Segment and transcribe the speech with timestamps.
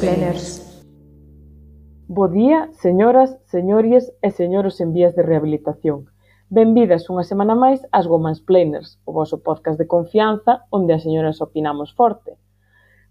[0.00, 0.64] planners.
[2.06, 6.06] Bo día, señoras, señores e señoros en vías de rehabilitación.
[6.48, 11.42] Benvidas unha semana máis ás Women's Planners, o voso podcast de confianza onde as señoras
[11.42, 12.38] opinamos forte.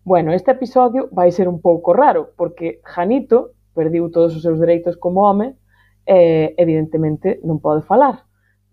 [0.02, 4.96] Bueno, este episodio vai ser un pouco raro, porque Janito perdiu todos os seus dereitos
[4.96, 5.60] como home
[6.08, 8.24] e, evidentemente, non pode falar.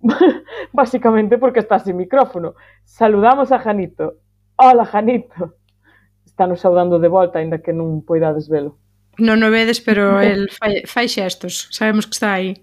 [0.73, 2.55] Básicamente porque está sin micrófono.
[2.87, 4.23] Saludamos a Janito.
[4.57, 5.64] Hola, Janito.
[6.35, 8.75] Estános saudando de volta, aínda que non poidades velo.
[9.23, 11.71] Non o vedes, pero el fai, fai xestos.
[11.71, 12.59] Sabemos que está aí.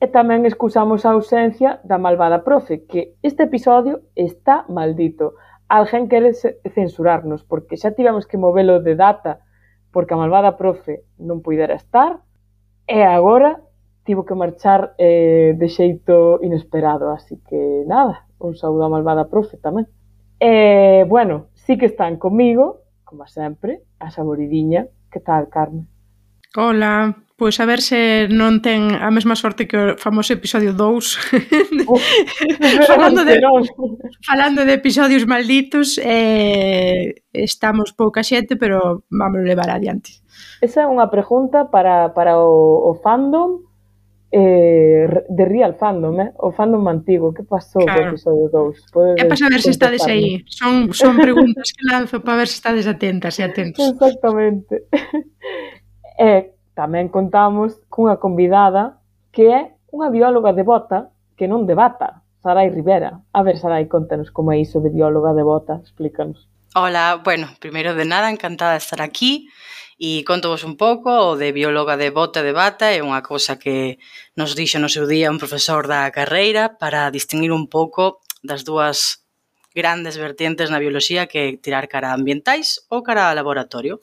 [0.00, 5.36] E tamén excusamos a ausencia da malvada profe, que este episodio está maldito.
[5.68, 6.32] Alguén quere
[6.72, 9.44] censurarnos, porque xa tivemos que movelo de data,
[9.92, 12.24] porque a malvada profe non puidera estar,
[12.88, 13.60] e agora
[14.08, 19.60] tivo que marchar eh, de xeito inesperado, así que nada, un saúdo a malvada profe
[19.60, 19.92] tamén.
[20.42, 24.86] E, bueno, sí que están comigo, como sempre, a Saboridiña.
[25.10, 25.86] Que tal, Carmen?
[26.56, 31.18] Hola, pois a ver se non ten a mesma sorte que o famoso episodio 2.
[31.82, 31.98] Oh,
[32.86, 33.42] falando, de,
[34.24, 40.22] falando de episodios malditos, eh, estamos pouca xente, pero vamos levar adiante.
[40.62, 43.66] Esa é unha pregunta para, para o, o fandom,
[44.32, 46.32] eh, de Real Fandom, eh?
[46.40, 48.00] o fandom antigo, que pasou claro.
[48.00, 49.20] co episodio 2?
[49.20, 52.88] É para saber se estades aí, son, son preguntas que lanzo para ver se estades
[52.88, 53.84] atentas e atentos.
[53.84, 54.88] Exactamente.
[56.22, 59.00] E tamén contamos cunha convidada
[59.32, 63.24] que é unha bióloga devota que non debata, Sarai Rivera.
[63.32, 66.46] A ver, Sarai, contanos como é iso de bióloga devota, explícanos.
[66.76, 69.48] Hola, bueno, primeiro de nada, encantada de estar aquí.
[70.00, 74.00] E contovos un pouco o de bióloga de bota de bata, é unha cousa que
[74.34, 79.22] nos dixo no seu día un profesor da carreira para distinguir un pouco das dúas
[79.74, 84.00] grandes vertentes na bioloxía que tirar cara a ambientais ou cara a laboratorio.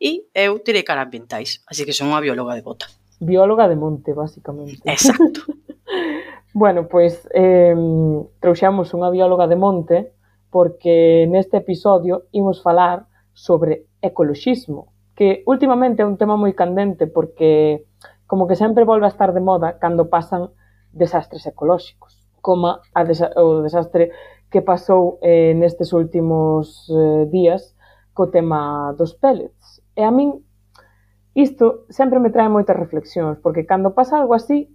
[0.00, 2.86] E eu tirei cara a ambientais, así que son unha bióloga de bota.
[3.20, 4.82] Bióloga de monte, basicamente.
[4.84, 5.48] Exacto.
[6.52, 7.74] bueno, pois eh,
[8.40, 9.96] trouxemos unha bióloga de monte
[10.54, 17.86] porque neste episodio imos falar sobre ecoloxismo, que últimamente é un tema moi candente porque
[18.26, 20.50] como que sempre volve a estar de moda cando pasan
[20.90, 24.10] desastres ecolóxicos, como a desa o desastre
[24.50, 27.74] que pasou eh, nestes últimos eh, días
[28.14, 29.82] co tema dos pellets.
[29.98, 30.42] E a min
[31.34, 34.70] isto sempre me trae moitas reflexións, porque cando pasa algo así,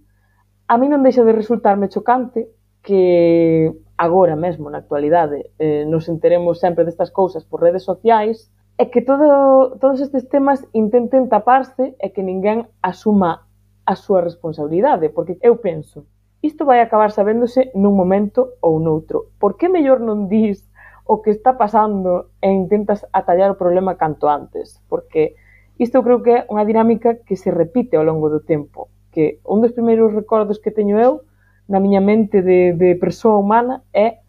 [0.68, 2.52] a mí non deixa de resultarme chocante
[2.84, 8.86] que agora mesmo, na actualidade, eh, nos enteremos sempre destas cousas por redes sociais, é
[8.86, 13.44] que todo, todos estes temas intenten taparse e que ninguén asuma
[13.84, 16.08] a súa responsabilidade, porque eu penso,
[16.40, 19.36] isto vai acabar sabéndose nun momento ou noutro.
[19.36, 20.64] Por que mellor non dis
[21.04, 24.80] o que está pasando e intentas atallar o problema canto antes?
[24.88, 25.36] Porque
[25.76, 29.60] isto creo que é unha dinámica que se repite ao longo do tempo, que un
[29.60, 31.28] dos primeiros recordos que teño eu
[31.68, 34.24] na miña mente de, de persoa humana é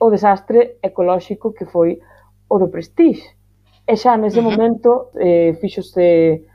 [0.00, 2.00] o desastre ecolóxico que foi
[2.48, 3.36] o do Prestige
[3.86, 4.50] E xa nese uh -huh.
[4.50, 6.46] momento eh, fíxose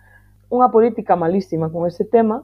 [0.48, 2.44] unha política malísima con ese tema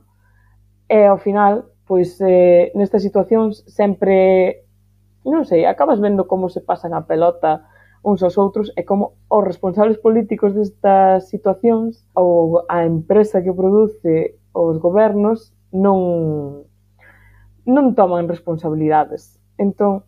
[0.91, 4.67] e ao final, pois eh, nestas situacións sempre,
[5.23, 7.63] non sei, acabas vendo como se pasan a pelota
[8.03, 14.35] uns aos outros e como os responsables políticos destas situacións ou a empresa que produce
[14.51, 16.67] os gobernos non
[17.63, 19.39] non toman responsabilidades.
[19.55, 20.03] Entón,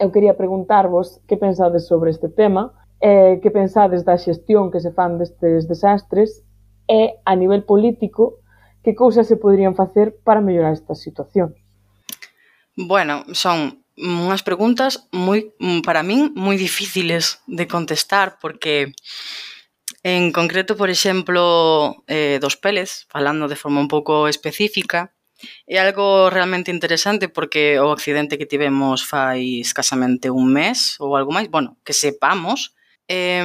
[0.00, 2.72] eu quería preguntarvos que pensades sobre este tema,
[3.04, 6.40] eh, que pensades da xestión que se fan destes desastres
[6.88, 8.40] e, a nivel político,
[8.80, 11.52] que cousas se poderían facer para mellorar esta situación.
[12.80, 15.52] Bueno, son unhas preguntas moi
[15.84, 18.96] para min moi difíciles de contestar porque
[20.00, 25.12] en concreto, por exemplo, eh, dos peles, falando de forma un pouco específica,
[25.68, 31.36] é algo realmente interesante porque o accidente que tivemos fai escasamente un mes ou algo
[31.36, 32.72] máis, bueno, que sepamos,
[33.08, 33.42] eh,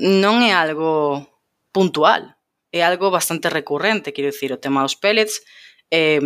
[0.00, 1.24] non é algo
[1.72, 2.38] puntual,
[2.72, 5.44] é algo bastante recurrente, quero dicir, o tema dos pellets,
[5.90, 6.20] eh,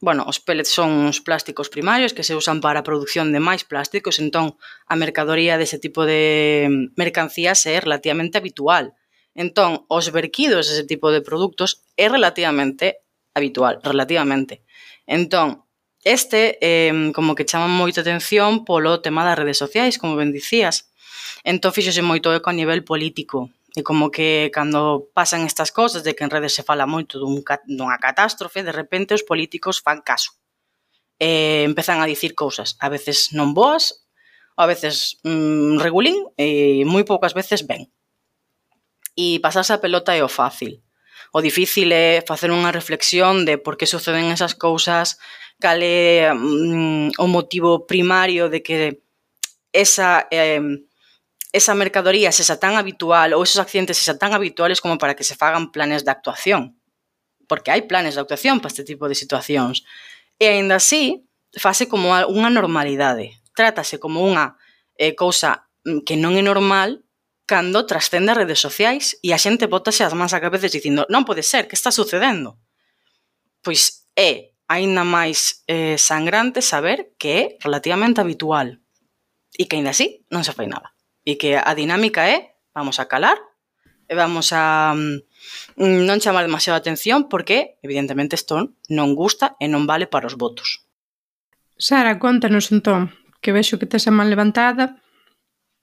[0.00, 3.64] bueno, os pellets son uns plásticos primarios que se usan para a produción de máis
[3.64, 8.92] plásticos, entón a mercadoría dese tipo de mercancías é relativamente habitual.
[9.34, 13.00] Entón, os verquidos dese tipo de produtos é relativamente
[13.32, 14.62] habitual, relativamente.
[15.08, 15.64] Entón,
[16.04, 20.92] este eh, como que chama moita atención polo tema das redes sociais, como ben dicías,
[21.42, 26.14] Entón fíxose moito eco a nivel político, e como que cando pasan estas cousas de
[26.14, 30.38] que en redes se fala moito dun, dunha catástrofe, de repente os políticos fan caso.
[31.18, 34.06] E empezan a dicir cousas, a veces non boas,
[34.54, 37.90] a veces mm, regulín e moi poucas veces ben.
[39.18, 40.78] E pasarse a pelota é o fácil.
[41.34, 45.18] O difícil é facer unha reflexión de por que suceden esas cousas,
[45.58, 49.02] cal é mm, o motivo primario de que
[49.74, 50.62] esa eh,
[51.54, 55.38] esa mercadoría sexa tan habitual ou esos accidentes sexa tan habituales como para que se
[55.38, 56.74] fagan planes de actuación.
[57.46, 59.86] Porque hai planes de actuación para este tipo de situacións.
[60.42, 63.38] E aínda así, fase como unha normalidade.
[63.54, 64.58] Trátase como unha
[64.98, 67.06] eh, cousa mm, que non é normal
[67.46, 71.22] cando trascende as redes sociais e a xente botase as mans a cabeza dicindo non
[71.22, 72.58] pode ser, que está sucedendo?
[73.62, 78.82] Pois é aínda máis eh, sangrante saber que é relativamente habitual
[79.54, 80.93] e que aínda así non se fai nada
[81.24, 83.40] e que a dinámica é vamos a calar
[84.08, 85.24] e vamos a mm,
[85.80, 90.28] mm non chamar demasiado a atención porque, evidentemente, isto non gusta e non vale para
[90.28, 90.84] os votos.
[91.80, 93.10] Sara, contanos entón,
[93.40, 95.00] que vexo que tes a man levantada.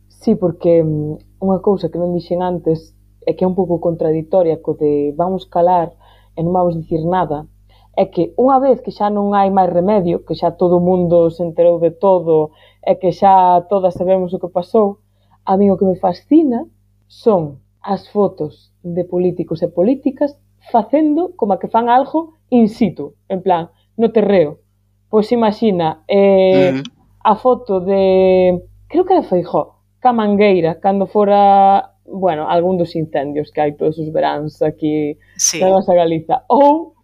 [0.08, 2.94] Sí, porque mm, unha cousa que non dixen antes
[3.26, 5.94] é que é un pouco contradictoria co de vamos calar
[6.38, 7.50] e non vamos dicir nada,
[7.98, 11.28] é que unha vez que xa non hai máis remedio, que xa todo o mundo
[11.34, 15.01] se enterou de todo e que xa todas sabemos o que pasou,
[15.46, 16.66] A mí o que me fascina
[17.08, 20.38] son as fotos de políticos e políticas
[20.72, 24.62] facendo como que fan algo in situ, en plan, no terreo.
[25.10, 28.62] Pois imagina eh, mm a foto de...
[28.88, 34.12] Creo que era Feijó, Camangueira, cando fora bueno, algún dos incendios que hai todos os
[34.12, 35.64] veráns aquí sí.
[35.64, 36.44] na nosa Galiza.
[36.52, 36.98] Ou,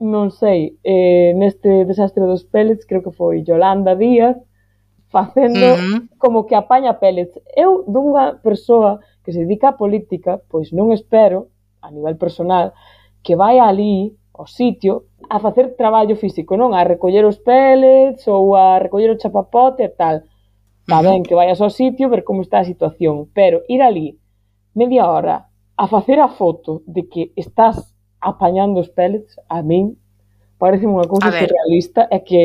[0.00, 4.34] non sei, eh, neste desastre dos pellets, creo que foi Yolanda Díaz,
[5.10, 6.08] facendo uh -huh.
[6.18, 7.38] como que apaña pellets.
[7.54, 11.50] Eu dunha persoa que se dedica á política, pois non espero,
[11.82, 12.72] a nivel personal,
[13.22, 16.72] que vai ali ao sitio a facer traballo físico, non?
[16.72, 20.22] A recoller os pellets ou a recoller o chapapote e tal.
[20.80, 24.16] Está ben que vayas ao sitio ver como está a situación, pero ir ali
[24.74, 29.98] media hora a facer a foto de que estás apañando os pellets, a min
[30.58, 32.42] parece unha cousa surrealista e que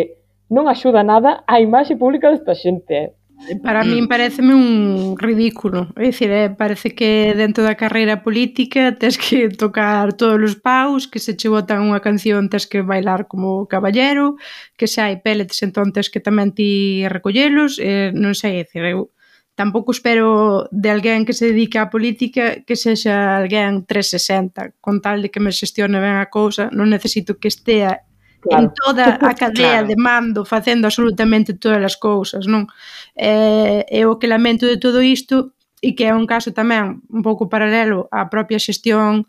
[0.50, 3.14] non axuda nada a imaxe pública desta xente.
[3.62, 5.92] Para Para min pareceme un ridículo.
[5.96, 11.08] É dicir, eh, parece que dentro da carreira política tens que tocar todos os paus,
[11.08, 14.40] que se che botan unha canción tens que bailar como caballero,
[14.80, 18.88] que se hai pellets entón tens que tamén ti recollelos, eh, non sei, é dicir,
[18.88, 19.12] eu
[19.56, 25.24] tampouco espero de alguén que se dedica á política que sexa alguén 360, con tal
[25.24, 28.04] de que me xestione ben a cousa, non necesito que estea
[28.46, 28.64] claro.
[28.64, 29.88] en toda a cadea claro.
[29.88, 32.70] de mando facendo absolutamente todas as cousas, non?
[33.18, 37.22] Eh, e o que lamento de todo isto e que é un caso tamén un
[37.26, 39.26] pouco paralelo á propia xestión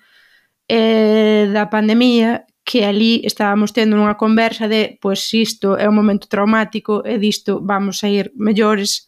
[0.68, 6.26] eh, da pandemia que ali estábamos tendo unha conversa de pois isto é un momento
[6.26, 9.06] traumático e disto vamos a ir mellores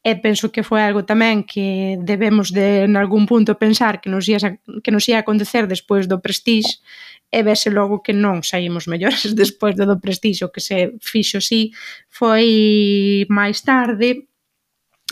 [0.00, 4.24] e penso que foi algo tamén que debemos de en algún punto pensar que nos
[4.28, 6.80] ia, que nos ia acontecer despois do Prestige
[7.30, 11.70] e vese logo que non saímos mellores despois do, do prestixo que se fixo si
[12.10, 14.26] foi máis tarde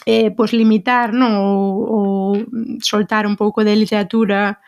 [0.06, 1.38] eh, pois limitar non?
[1.38, 2.06] Ou, ou
[2.82, 4.58] soltar un pouco de literatura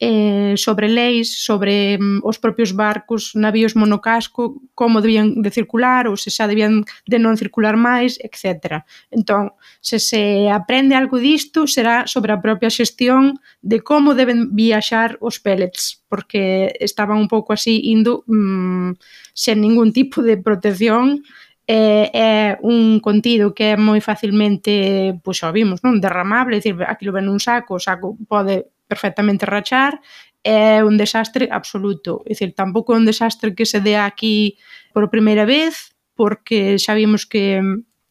[0.00, 6.16] eh, sobre leis, sobre mm, os propios barcos, navíos monocasco, como debían de circular ou
[6.16, 8.80] se xa debían de non circular máis, etc.
[9.12, 9.52] Entón,
[9.84, 15.36] se se aprende algo disto, será sobre a propia xestión de como deben viaxar os
[15.36, 18.96] pellets, porque estaban un pouco así indo mm,
[19.36, 21.20] sen ningún tipo de protección
[21.68, 26.80] é, é un contido que é moi facilmente, pois xa vimos, non derramable, é dicir,
[26.88, 30.02] aquilo ven un saco, o saco pode perfectamente rachar,
[30.42, 32.26] é un desastre absoluto.
[32.26, 34.58] É dicir, tampouco é un desastre que se dea aquí
[34.92, 37.62] por primeira vez, porque xa vimos que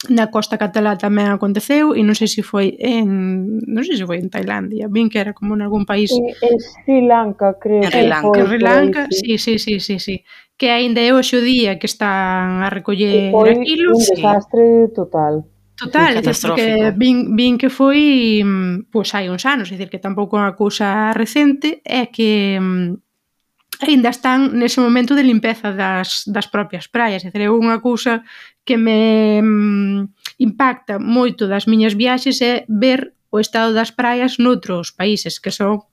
[0.08, 4.24] na costa catalá tamén aconteceu e non sei se foi en non sei se foi
[4.24, 6.08] en Tailandia, ben que era como en algún país.
[6.16, 7.84] En Sri Lanka, creo.
[7.84, 10.24] En Sri Lanka, foi, Sri Lanka, sí, sí, sí, sí, sí.
[10.56, 13.92] Que aínda é hoxe o día que están a recoller aquilo.
[13.92, 14.96] Foi un desastre sí.
[14.96, 15.44] total.
[15.80, 20.04] Total, é porque vin, vin que foi mm, pois hai uns anos, é dicir que
[20.04, 23.00] tampouco é unha cousa recente, é que mm,
[23.80, 27.24] aínda están nese momento de limpeza das, das propias praias.
[27.24, 28.28] É unha cousa
[28.68, 34.92] que me mm, impacta moito das miñas viaxes é ver o estado das praias noutros
[34.92, 35.88] países que son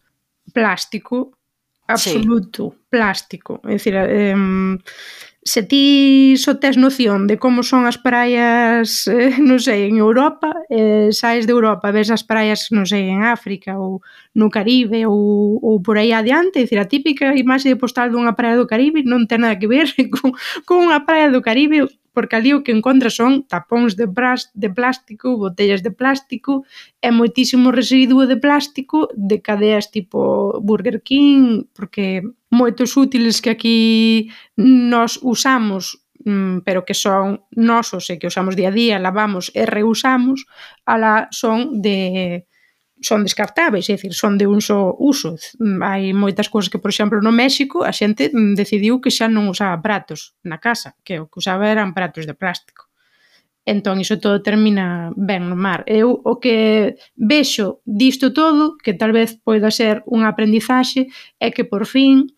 [0.50, 1.36] plástico
[1.86, 2.78] absoluto, sí.
[2.90, 3.60] plástico.
[3.62, 4.34] É dicir, eh,
[5.46, 10.50] se ti só tes noción de como son as praias, eh, non sei, en Europa,
[10.66, 14.02] eh, saes de Europa, ves as praias, non sei, en África ou
[14.34, 18.58] no Caribe ou, ou por aí adiante, dicir, a típica imaxe de postal dunha praia
[18.58, 20.34] do Caribe non ten nada que ver con,
[20.66, 21.86] con unha praia do Caribe
[22.16, 26.64] porque ali o que encontra son tapóns de, bras, de plástico, botellas de plástico
[27.04, 33.78] e moitísimo residuo de plástico de cadeas tipo Burger King, porque moitos útiles que aquí
[34.56, 39.68] nos usamos mm, pero que son nosos e que usamos día a día, lavamos e
[39.68, 40.48] reusamos,
[40.88, 42.48] ala son de
[43.00, 45.36] son descartáveis, é dicir, son de un só uso.
[45.84, 49.52] Hai moitas cousas que, por exemplo, no México a xente mm, decidiu que xa non
[49.52, 52.88] usaba pratos na casa, que o que usaba eran pratos de plástico.
[53.66, 55.82] Entón, iso todo termina ben no mar.
[55.90, 61.10] Eu o que vexo disto todo, que tal vez poida ser unha aprendizaxe,
[61.42, 62.30] é que por fin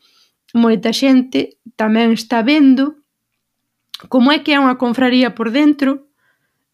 [0.56, 3.04] moita xente tamén está vendo
[4.08, 6.07] como é que é unha confraría por dentro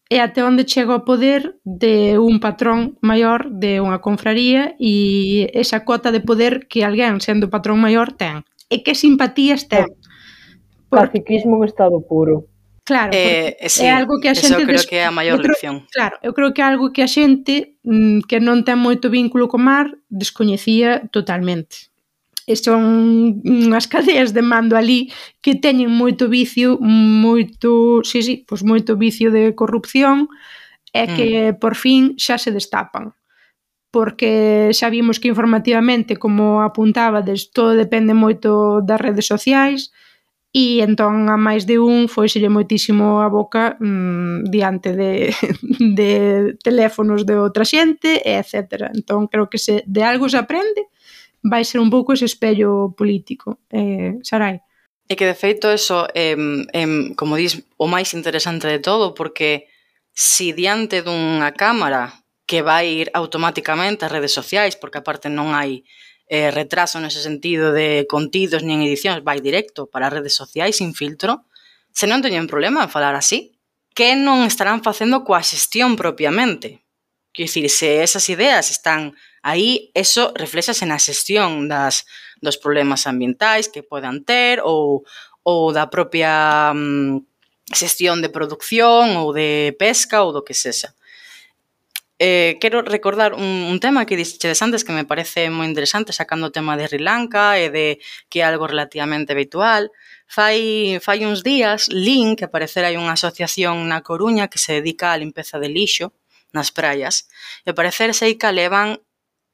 [0.09, 5.81] e até onde chega o poder de un patrón maior de unha confraría e esa
[5.81, 8.45] cota de poder que alguén sendo patrón maior ten.
[8.69, 9.89] E que simpatías ten?
[10.89, 11.25] Porque...
[11.25, 12.45] Caciquismo en estado puro.
[12.85, 14.61] Claro, eh, eh sí, é algo que a xente...
[14.61, 14.85] Eso creo des...
[14.85, 15.89] que é a maior creo, lección.
[15.89, 19.49] Claro, eu creo que é algo que a xente mm, que non ten moito vínculo
[19.49, 21.89] co mar descoñecía totalmente
[22.45, 25.09] e son unhas cadeas de mando ali
[25.41, 30.29] que teñen moito vicio, moito, si, sí, si, sí, pois moito vicio de corrupción
[30.93, 31.15] e mm.
[31.17, 31.55] que mm.
[31.57, 33.17] por fin xa se destapan
[33.95, 39.95] porque xa vimos que informativamente, como apuntaba, des, todo depende moito das redes sociais
[40.51, 45.31] e entón a máis de un foiselle moitísimo a boca mmm, diante de,
[45.99, 46.11] de
[46.59, 48.91] teléfonos de outra xente, etc.
[48.91, 50.91] Entón creo que se de algo se aprende,
[51.45, 53.61] vai ser un pouco ese espello político.
[53.69, 54.65] Eh, Sarai.
[55.05, 56.33] E que, de feito, eso, eh,
[56.73, 59.69] eh, como dis, o máis interesante de todo, porque
[60.09, 65.85] si diante dunha cámara que vai ir automáticamente ás redes sociais, porque aparte non hai
[66.25, 70.97] eh, retraso nese sentido de contidos nin edicións, vai directo para as redes sociais sin
[70.97, 71.45] filtro,
[71.93, 73.53] se non teñen problema en falar así,
[73.93, 76.81] que non estarán facendo coa xestión propiamente?
[77.29, 79.13] Quer dicir, se esas ideas están
[79.45, 82.09] Aí eso reflexase na xestión das,
[82.41, 85.05] dos problemas ambientais que podan ter ou,
[85.45, 87.21] ou da propia mm,
[87.69, 90.97] xestión de producción ou de pesca ou do que sexa.
[92.17, 96.49] Eh, quero recordar un, un tema que dixedes antes que me parece moi interesante sacando
[96.49, 98.01] o tema de Sri Lanka e de
[98.33, 99.93] que é algo relativamente habitual.
[100.25, 105.13] Fai, fai uns días, Lin, que aparecer hai unha asociación na Coruña que se dedica
[105.13, 106.17] á limpeza de lixo
[106.49, 107.27] nas praias,
[107.67, 109.04] e parecer sei que levan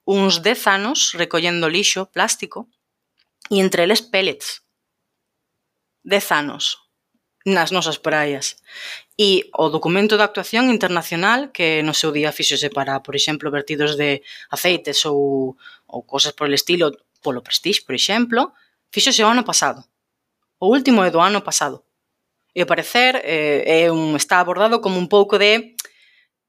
[0.05, 2.70] uns 10 anos recollendo lixo plástico
[3.50, 4.62] e entre eles pellets.
[6.03, 6.79] 10 anos
[7.46, 8.58] nas nosas praias.
[9.17, 13.98] E o documento de actuación internacional que no seu día fixose para, por exemplo, vertidos
[13.98, 18.53] de aceites ou, ou cosas por el estilo, polo Prestige, por exemplo,
[18.89, 19.86] fixose o ano pasado.
[20.60, 21.86] O último é do ano pasado.
[22.53, 25.75] E ao parecer eh, é un, está abordado como un pouco de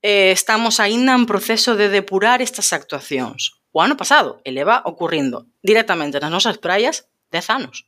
[0.02, 3.62] eh, estamos aínda en proceso de depurar estas actuacións.
[3.70, 7.86] O ano pasado eleva ocurrindo directamente nas nosas praias 10 anos.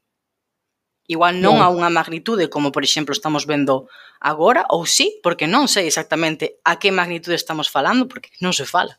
[1.05, 3.93] Igual non a unha magnitude como, por exemplo, estamos vendo
[4.25, 8.65] agora, ou sí, porque non sei exactamente a que magnitude estamos falando, porque non se
[8.65, 8.97] fala.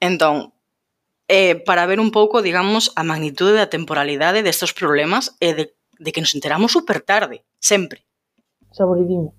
[0.00, 0.56] Entón,
[1.28, 5.64] eh, para ver un pouco, digamos, a magnitude da temporalidade destes problemas e de,
[6.00, 8.08] de que nos enteramos super tarde, sempre.
[8.72, 9.36] Saboridinho.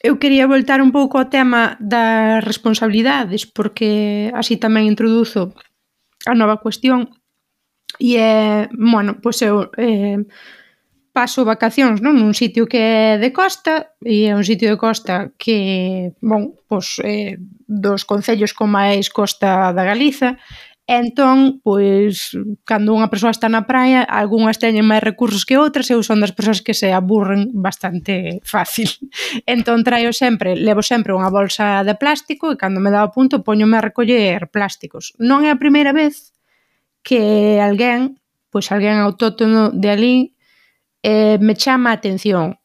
[0.00, 5.52] Eu quería voltar un pouco ao tema das responsabilidades, porque así tamén introduzo
[6.24, 7.12] a nova cuestión.
[8.00, 10.24] E é, bueno, pois eu eh,
[11.12, 12.16] paso vacacións non?
[12.16, 16.96] nun sitio que é de costa, e é un sitio de costa que, bon, pois,
[17.04, 17.36] eh,
[17.68, 20.40] dos concellos con máis costa da Galiza,
[20.90, 22.34] Entón, pois,
[22.66, 26.18] cando unha persoa está na praia, algunhas teñen máis recursos que outras e eu son
[26.18, 28.90] das persoas que se aburren bastante fácil.
[29.46, 33.46] Entón traio sempre, levo sempre unha bolsa de plástico e cando me dá o punto
[33.46, 35.14] poñome a recoller plásticos.
[35.22, 36.34] Non é a primeira vez
[37.06, 38.18] que alguén,
[38.50, 40.16] pois alguén autóctono de alí,
[41.06, 42.58] eh, me chama a atención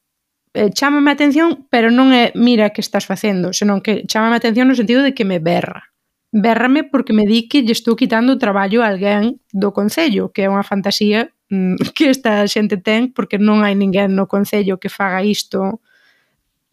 [0.57, 4.65] eh, a atención, pero non é mira que estás facendo, senón que chámame a atención
[4.65, 5.93] no sentido de que me berra.
[6.35, 10.43] Bérrame porque me di que lle estou quitando o traballo a alguén do Concello, que
[10.43, 14.91] é unha fantasía mm, que esta xente ten porque non hai ninguén no Concello que
[14.91, 15.79] faga isto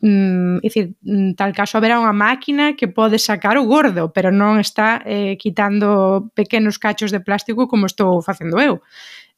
[0.03, 0.99] mm, dicir,
[1.39, 6.27] tal caso haberá unha máquina que pode sacar o gordo, pero non está eh, quitando
[6.35, 8.83] pequenos cachos de plástico como estou facendo eu.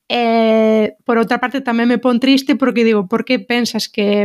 [0.09, 4.25] Eh, por outra parte tamén me pon triste porque digo, por que pensas que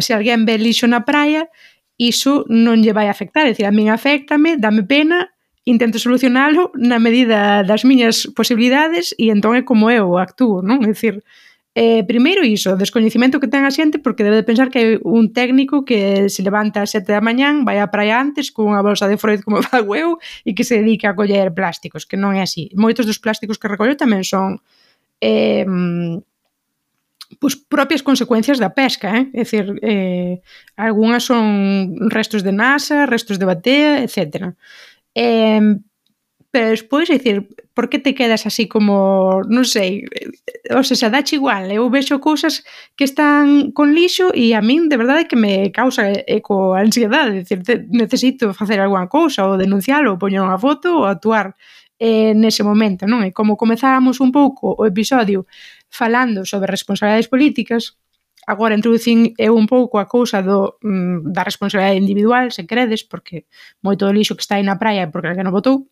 [0.00, 1.52] se alguén ve lixo na praia,
[2.00, 5.33] iso non lle vai afectar, é dicir, a min afectame, dame pena,
[5.64, 10.84] intento solucionalo na medida das miñas posibilidades e entón é como eu actúo, non?
[10.84, 11.24] É dicir,
[11.74, 14.90] eh, primeiro iso, o descoñecimento que ten a xente porque debe de pensar que hai
[15.00, 19.08] un técnico que se levanta a sete da mañán, vai á praia antes cunha bolsa
[19.08, 22.44] de Freud como fago eu e que se dedica a coller plásticos, que non é
[22.44, 22.68] así.
[22.76, 24.60] Moitos dos plásticos que recollo tamén son
[25.24, 25.64] eh,
[27.40, 29.26] pois, propias consecuencias da pesca, eh?
[29.34, 30.38] é dicir, eh,
[30.76, 34.54] algunhas son restos de NASA, restos de batea, etcétera.
[35.14, 35.60] Eh,
[36.54, 40.06] pero despois, é dicir, por que te quedas así como, non sei,
[40.70, 42.62] ou se dache igual, eu vexo cousas
[42.94, 47.58] que están con lixo e a min de verdade que me causa eco ansiedade, dicir,
[47.90, 51.58] necesito facer algunha cousa ou denuncialo, ou poñer unha foto ou actuar
[51.98, 53.26] eh, nese momento, non?
[53.26, 55.50] E como comezábamos un pouco o episodio
[55.90, 57.98] falando sobre responsabilidades políticas,
[58.46, 63.46] agora introducín eu un pouco a cousa do, mm, da responsabilidade individual, se queredes, porque
[63.80, 65.88] moito do lixo que está aí na praia é porque alguén o botou.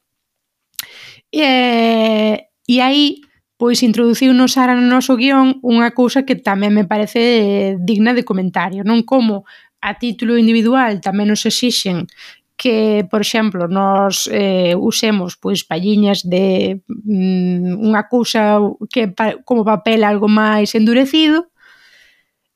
[1.33, 3.23] E, e aí,
[3.57, 8.27] pois introduciu nos Sara no noso guión unha cousa que tamén me parece digna de
[8.27, 9.47] comentario, non como
[9.79, 12.11] a título individual tamén nos exixen
[12.59, 18.59] que, por exemplo, nos eh, usemos pois palliñas de mm, unha cousa
[18.91, 21.52] que pa, como papel algo máis endurecido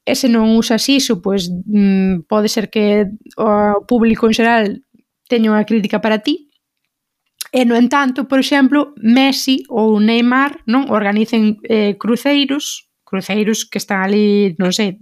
[0.07, 4.65] e se non usas iso, pois mm, pode ser que o público en xeral
[5.27, 6.47] teña unha crítica para ti.
[7.51, 14.07] E no entanto, por exemplo, Messi ou Neymar non organicen eh, cruceiros, cruceiros que están
[14.07, 14.95] ali, non sei,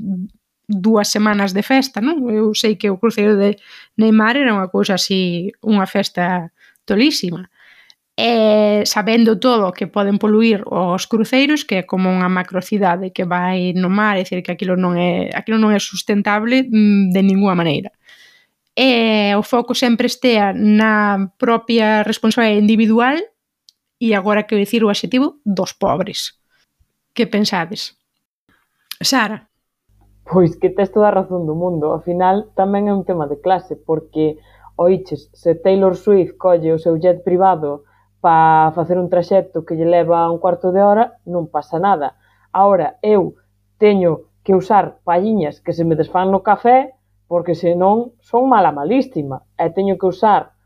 [0.64, 2.24] dúas semanas de festa, non?
[2.32, 3.60] Eu sei que o cruceiro de
[4.00, 6.48] Neymar era unha cousa así, unha festa
[6.88, 7.52] tolísima
[8.16, 13.74] e sabendo todo que poden poluir os cruceiros, que é como unha macrocidade que vai
[13.74, 17.58] no mar, é dicir que aquilo non é, aquilo non é sustentable mm, de ninguna
[17.58, 17.90] maneira.
[18.74, 23.18] E o foco sempre estea na propia responsabilidade individual
[23.98, 26.38] e agora que dicir o adxetivo dos pobres.
[27.14, 27.98] Que pensades?
[29.02, 29.50] Sara?
[30.22, 31.90] Pois que tes toda a razón do mundo.
[31.90, 34.38] Ao final tamén é un tema de clase, porque
[34.78, 37.82] oiches, se Taylor Swift colle o seu jet privado
[38.24, 42.16] para facer un traxecto que lle leva un cuarto de hora, non pasa nada.
[42.56, 43.36] Ahora, eu
[43.76, 46.96] teño que usar palliñas que se me desfán no café,
[47.28, 49.44] porque senón son mala malístima.
[49.60, 50.56] E teño que usar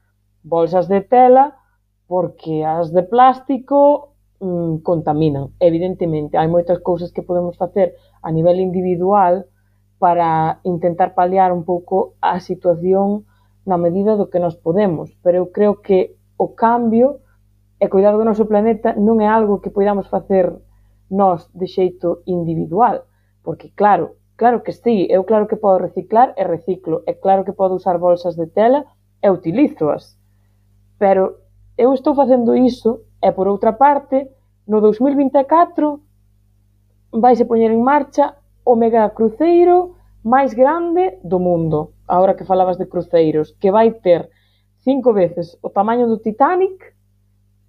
[0.47, 1.59] bolsas de tela,
[2.07, 5.51] porque as de plástico mm, contaminan.
[5.59, 9.51] Evidentemente, hai moitas cousas que podemos facer a nivel individual
[9.99, 13.27] para intentar paliar un pouco a situación
[13.67, 17.19] na medida do que nos podemos, pero eu creo que o cambio
[17.81, 20.51] e cuidar do noso planeta non é algo que poidamos facer
[21.09, 23.07] nós de xeito individual,
[23.43, 27.55] porque claro, claro que sí, eu claro que podo reciclar e reciclo, e claro que
[27.55, 28.85] podo usar bolsas de tela
[29.23, 30.19] e utilízoas.
[30.99, 31.39] Pero
[31.79, 34.29] eu estou facendo iso e por outra parte,
[34.67, 36.03] no 2024
[37.15, 38.37] vaise poñer en marcha
[38.67, 41.95] o mega cruceiro máis grande do mundo.
[42.05, 44.29] Agora que falabas de cruceiros, que vai ter
[44.85, 46.98] cinco veces o tamaño do Titanic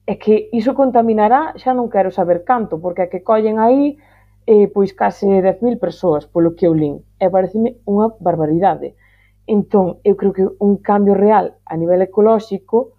[0.09, 4.01] e que iso contaminará, xa non quero saber canto, porque a que collen aí
[4.49, 7.05] eh, pois case 10.000 persoas, polo que eu lin.
[7.21, 8.97] E pareceme unha barbaridade.
[9.45, 12.97] Entón, eu creo que un cambio real a nivel ecolóxico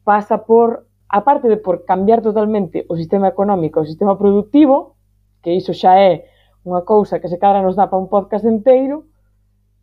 [0.00, 4.96] pasa por, aparte de por cambiar totalmente o sistema económico, o sistema productivo,
[5.44, 6.24] que iso xa é
[6.64, 9.04] unha cousa que se cadra nos dá para un podcast inteiro,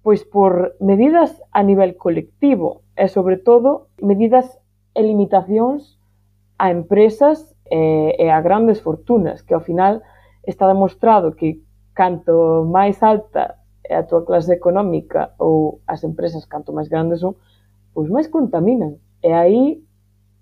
[0.01, 4.57] pois por medidas a nivel colectivo e, sobre todo, medidas
[4.97, 5.92] e limitacións
[6.63, 9.99] a empresas e, e a grandes fortunas, que ao final
[10.47, 11.59] está demostrado que
[11.91, 17.35] canto máis alta é a tua clase económica ou as empresas canto máis grandes son,
[17.91, 18.95] pois máis contaminan.
[19.19, 19.83] E aí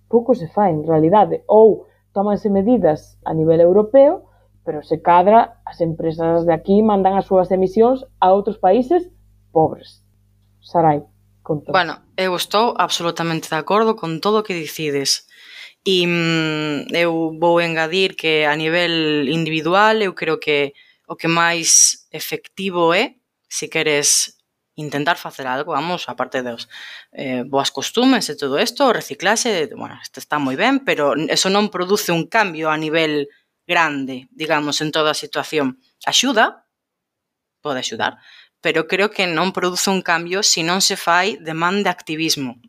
[0.06, 1.42] pouco se fai en realidade.
[1.50, 4.30] Ou tómanse medidas a nivel europeo,
[4.62, 9.10] pero se cadra as empresas de aquí mandan as súas emisións a outros países
[9.50, 10.06] pobres.
[10.62, 11.02] Sarai,
[11.42, 11.74] conta.
[11.74, 15.26] Bueno, eu estou absolutamente de acordo con todo o que dicides.
[15.84, 20.74] E mm, eu vou engadir que a nivel individual eu creo que
[21.08, 23.18] o que máis efectivo é
[23.50, 24.38] se queres
[24.76, 26.70] intentar facer algo, vamos, aparte dos
[27.12, 31.74] eh, boas costumes e todo isto, reciclase, bueno, isto está moi ben, pero eso non
[31.74, 33.28] produce un cambio a nivel
[33.68, 35.82] grande, digamos, en toda a situación.
[36.06, 36.70] Axuda,
[37.60, 38.22] pode axudar,
[38.62, 42.62] pero creo que non produce un cambio se non se fai de man de activismo.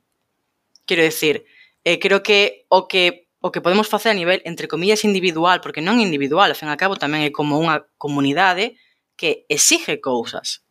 [0.88, 1.46] Quero decir,
[1.84, 5.82] eh, creo que o que o que podemos facer a nivel, entre comillas, individual, porque
[5.82, 8.78] non individual, ao fin e ao cabo tamén é como unha comunidade
[9.18, 10.62] que exige cousas,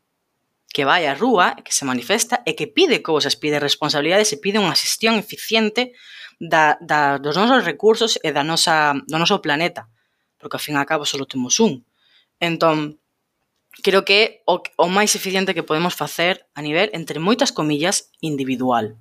[0.72, 4.64] que vai á rúa, que se manifesta e que pide cousas, pide responsabilidades e pide
[4.64, 5.92] unha xestión eficiente
[6.40, 9.92] da, da, dos nosos recursos e da nosa, do noso planeta,
[10.40, 11.84] porque ao fin e ao cabo só temos un.
[12.40, 13.04] Entón,
[13.84, 18.96] creo que o, o máis eficiente que podemos facer a nivel, entre moitas comillas, individual.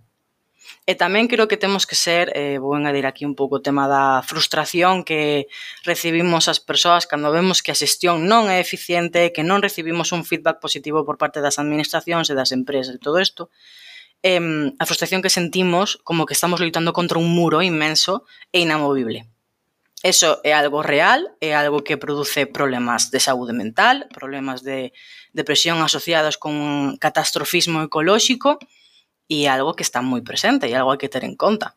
[0.87, 3.87] E tamén creo que temos que ser, eh, vou engadir aquí un pouco o tema
[3.87, 5.47] da frustración que
[5.85, 10.23] recibimos as persoas cando vemos que a xestión non é eficiente, que non recibimos un
[10.27, 13.49] feedback positivo por parte das administracións e das empresas e todo isto,
[14.23, 14.41] eh,
[14.77, 19.31] a frustración que sentimos como que estamos loitando contra un muro inmenso e inamovible.
[20.03, 24.97] Eso é algo real, é algo que produce problemas de saúde mental, problemas de
[25.37, 28.59] depresión asociados con catastrofismo ecolóxico,
[29.31, 31.77] y algo que está muy presente y algo hay que tener en cuenta.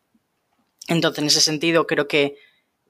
[0.87, 2.35] Entonces, en ese sentido, creo que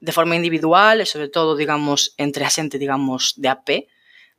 [0.00, 3.68] de forma individual e sobre todo, digamos, entre a xente, digamos, de AP,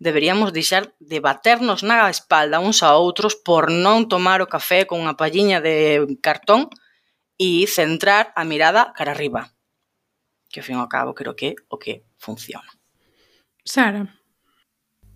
[0.01, 4.97] deberíamos deixar de baternos na espalda uns a outros por non tomar o café con
[5.05, 6.73] unha palliña de cartón
[7.37, 9.53] e centrar a mirada cara arriba.
[10.49, 12.73] Que ao fin ao cabo creo que o que funciona.
[13.61, 14.09] Sara.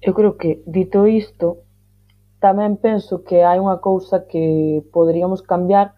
[0.05, 1.65] Eu creo que dito isto,
[2.39, 5.95] tamén penso que hai unha cousa que poderíamos cambiar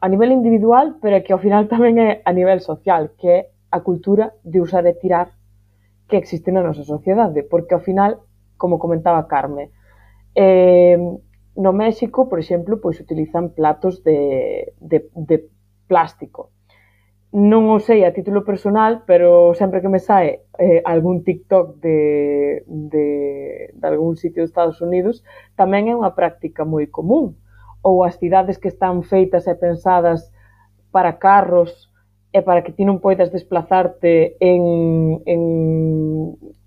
[0.00, 3.40] a nivel individual, pero que ao final tamén é a nivel social, que é
[3.72, 5.32] a cultura de usar e tirar
[6.08, 8.24] que existe na nosa sociedade, porque ao final,
[8.56, 9.72] como comentaba Carme,
[10.34, 10.96] eh,
[11.58, 15.36] no México, por exemplo, pois utilizan platos de, de, de
[15.88, 16.54] plástico,
[17.32, 22.64] non o sei a título personal, pero sempre que me sae eh, algún TikTok de,
[22.66, 23.06] de,
[23.74, 25.20] de algún sitio dos Estados Unidos,
[25.52, 27.36] tamén é unha práctica moi común.
[27.84, 30.32] Ou as cidades que están feitas e pensadas
[30.90, 31.92] para carros
[32.32, 35.40] e para que ti non poidas desplazarte en, en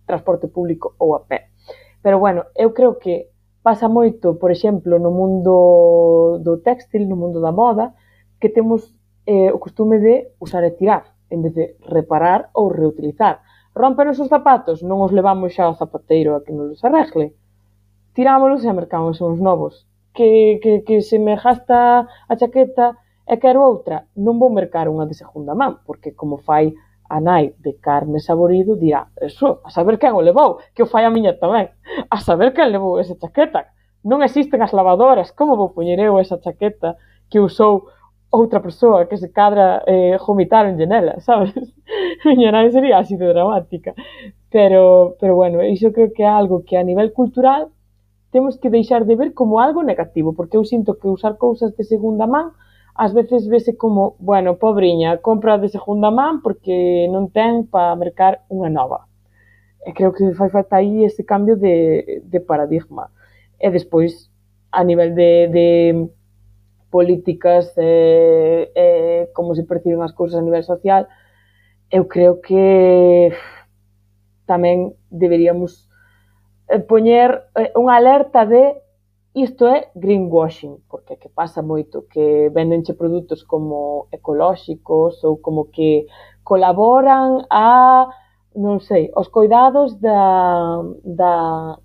[0.06, 1.50] transporte público ou a pé.
[2.06, 3.34] Pero bueno, eu creo que
[3.66, 7.94] pasa moito, por exemplo, no mundo do textil, no mundo da moda,
[8.42, 8.94] que temos
[9.32, 13.40] eh, o costume de usar e tirar, en vez de reparar ou reutilizar.
[13.72, 17.32] Rompenos os zapatos, non os levamos xa ao zapateiro a que nos os arregle.
[18.12, 19.88] Tirámolos e mercamos uns novos.
[20.12, 25.08] Que, que, que se me gasta a chaqueta e quero outra, non vou mercar unha
[25.08, 26.76] de segunda man, porque como fai
[27.08, 31.08] a nai de Carme Saborido dirá, eso, a saber quen o levou, que o fai
[31.08, 31.72] a miña tamén,
[32.12, 33.72] a saber quen levou esa chaqueta.
[34.04, 37.00] Non existen as lavadoras, como vou poñer eu esa chaqueta
[37.32, 37.88] que usou
[38.32, 41.54] outra persoa que se cadra eh, vomitaron nela, sabes?
[42.26, 43.94] Miña nai sería así de dramática.
[44.50, 47.68] Pero, pero bueno, iso creo que é algo que a nivel cultural
[48.32, 51.84] temos que deixar de ver como algo negativo, porque eu sinto que usar cousas de
[51.84, 52.52] segunda man
[52.96, 58.44] ás veces vese como, bueno, pobriña, compra de segunda man porque non ten para mercar
[58.48, 59.08] unha nova.
[59.84, 63.10] E creo que fai falta aí ese cambio de, de paradigma.
[63.60, 64.30] E despois,
[64.72, 65.68] a nivel de, de
[66.92, 68.88] políticas e, e
[69.34, 71.08] como se perciben as cousas a nivel social,
[71.90, 73.32] eu creo que
[74.46, 75.88] tamén deberíamos
[76.68, 78.84] eh, poñer unha alerta de
[79.34, 86.06] isto é greenwashing, porque que pasa moito que vendenche produtos como ecolóxicos ou como que
[86.44, 88.12] colaboran a
[88.52, 91.34] non sei, os cuidados da, da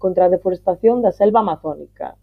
[0.03, 2.19] contra a deforestación da selva amazónica.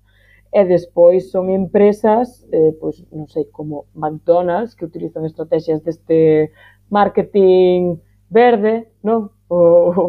[0.54, 6.54] E despois son empresas, eh, pois, non sei, como McDonald's, que utilizan estrategias deste
[6.94, 7.98] marketing
[8.30, 9.34] verde, non?
[9.50, 9.58] O,
[9.90, 10.04] o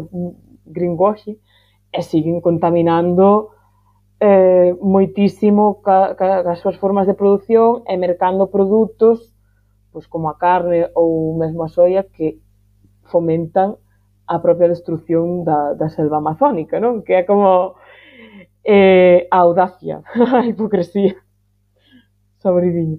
[0.68, 1.40] greenwashing,
[1.88, 3.57] e siguen contaminando
[4.20, 9.33] eh, moitísimo ca, ca, as súas formas de produción e mercando produtos
[9.94, 12.42] pois, como a carne ou mesmo a soia que
[13.07, 13.78] fomentan
[14.26, 17.07] a propia destrucción da, da selva amazónica, non?
[17.07, 17.78] Que é como
[18.64, 21.16] eh, a audacia, a hipocresía.
[22.38, 22.98] Sabridiño.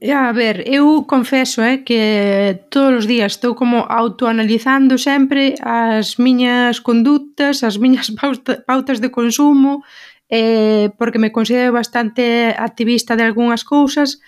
[0.00, 6.78] A ver, eu confeso eh, que todos os días estou como autoanalizando sempre as miñas
[6.78, 8.14] conductas, as miñas
[8.68, 9.82] pautas de consumo,
[10.30, 14.22] eh, porque me considero bastante activista de algunhas cousas,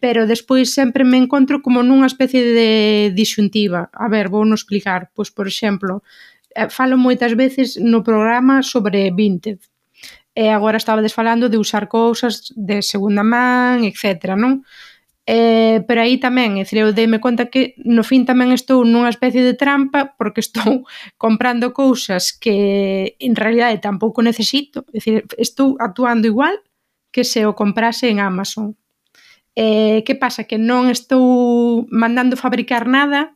[0.00, 3.94] pero despois sempre me encontro como nunha especie de disyuntiva.
[3.94, 5.14] A ver, vou no explicar.
[5.14, 6.02] Pois, por exemplo,
[6.54, 9.58] Eh, falo moitas veces no programa sobre Vinted.
[10.34, 14.62] E agora estabades falando de usar cousas de segunda man, etc, non?
[15.26, 19.08] Eh, pero aí tamén, é dicir, eu deme conta que no fin tamén estou nunha
[19.08, 20.84] especie de trampa porque estou
[21.16, 26.60] comprando cousas que en realidade tampouco necesito, é dicir, estou actuando igual
[27.08, 28.76] que se o comprase en Amazon.
[29.56, 30.44] Eh, que pasa?
[30.44, 33.32] Que non estou mandando fabricar nada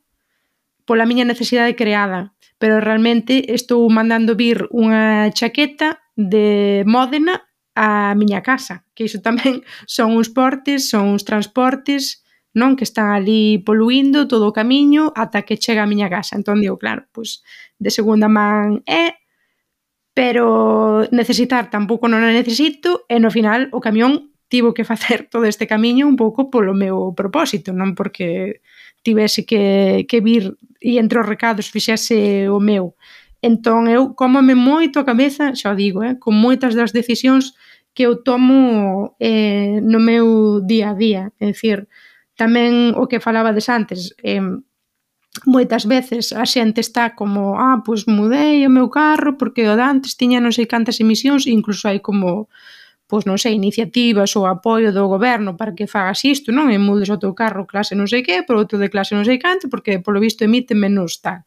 [0.88, 7.44] pola miña necesidade creada, pero realmente estou mandando vir unha chaqueta de Módena
[7.77, 12.24] a miña casa, que iso tamén son uns portes, son uns transportes,
[12.57, 16.35] non que están ali poluindo todo o camiño ata que chega a miña casa.
[16.35, 17.44] Entón digo, claro, pois
[17.77, 19.20] de segunda man é,
[20.16, 25.44] pero necesitar tampouco non a necesito e no final o camión tivo que facer todo
[25.44, 28.64] este camiño un pouco polo meu propósito, non porque
[29.09, 32.92] tivese que, que vir e entre os recados fixese o meu.
[33.40, 37.57] Entón eu comome moito a cabeza, xa o digo, eh, con moitas das decisións
[37.94, 41.23] que eu tomo eh, no meu día a día.
[41.40, 41.88] É dicir,
[42.37, 44.42] tamén o que falabades antes, eh,
[45.47, 49.85] moitas veces a xente está como, ah, pois mudei o meu carro porque o de
[49.87, 52.51] antes tiña non sei cantas emisións, incluso hai como
[53.09, 56.68] pois non sei, iniciativas ou apoio do goberno para que fagas isto, non?
[56.68, 59.40] E mudes o teu carro clase non sei que, por outro de clase non sei
[59.40, 61.40] canto, porque polo visto emite menos tal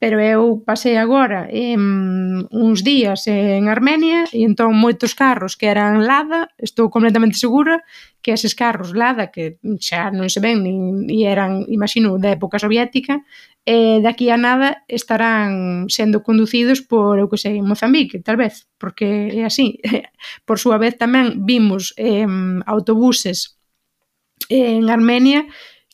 [0.00, 1.76] pero eu pasei agora em,
[2.50, 7.84] uns días en Armenia e entón moitos carros que eran Lada, estou completamente segura
[8.24, 12.56] que eses carros Lada que xa non se ven nin, e eran, imagino, da época
[12.56, 13.20] soviética,
[13.68, 19.28] e daqui a nada estarán sendo conducidos por, eu que sei, Mozambique, tal vez, porque
[19.36, 19.84] é así.
[20.48, 22.24] Por súa vez tamén vimos eh,
[22.64, 23.60] autobuses
[24.48, 25.44] en Armenia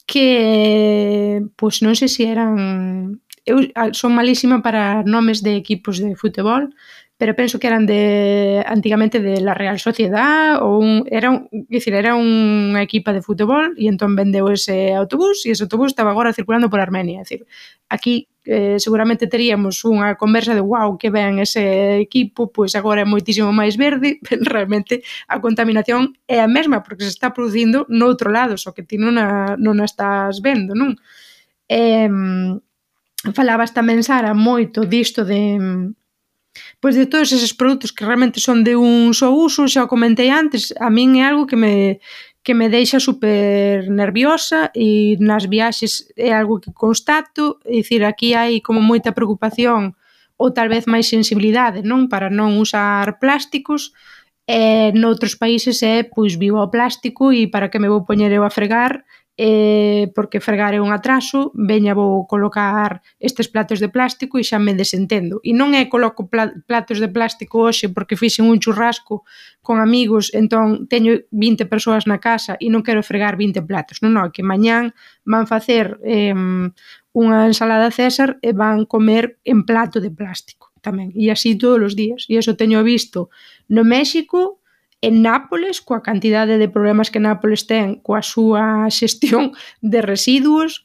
[0.07, 3.57] que, pois non sei se eran eu
[3.95, 6.75] son malísima para nomes de equipos de fútbol,
[7.19, 11.95] pero penso que eran de antigamente de la Real Sociedad ou un, era un, dicir,
[11.95, 16.37] era unha equipa de fútbol e entón vendeu ese autobús e ese autobús estaba agora
[16.37, 17.49] circulando por Armenia, decir,
[17.89, 23.09] aquí eh, seguramente teríamos unha conversa de wow, que ben ese equipo, pois agora é
[23.09, 28.13] moitísimo máis verde, pero realmente a contaminación é a mesma porque se está producindo no
[28.13, 31.01] outro lado, só que ti non a, non a estás vendo, non?
[31.65, 32.13] Eh,
[33.35, 35.59] falabas tamén, Sara, moito disto de
[36.81, 40.33] pois de todos eses produtos que realmente son de un só uso, xa o comentei
[40.33, 42.01] antes, a min é algo que me
[42.47, 48.39] que me deixa super nerviosa e nas viaxes é algo que constato, é dicir, aquí
[48.39, 49.99] hai como moita preocupación
[50.39, 53.91] ou tal vez máis sensibilidade, non, para non usar plásticos,
[54.47, 58.47] e noutros países é pois vivo o plástico e para que me vou poñer eu
[58.47, 59.03] a fregar
[59.37, 64.57] eh, porque fregar é un atraso, veña vou colocar estes platos de plástico e xa
[64.57, 65.45] me desentendo.
[65.45, 66.25] E non é coloco
[66.65, 69.29] platos de plástico hoxe porque fixen un churrasco
[69.61, 74.01] con amigos, entón teño 20 persoas na casa e non quero fregar 20 platos.
[74.01, 74.97] Non, non, que mañán
[75.29, 76.33] van facer eh,
[77.13, 81.95] unha ensalada César e van comer en plato de plástico tamén, e así todos os
[81.99, 82.25] días.
[82.31, 83.29] E eso teño visto
[83.69, 84.65] no México,
[85.07, 90.83] en Nápoles, coa cantidade de problemas que Nápoles ten coa súa xestión de residuos,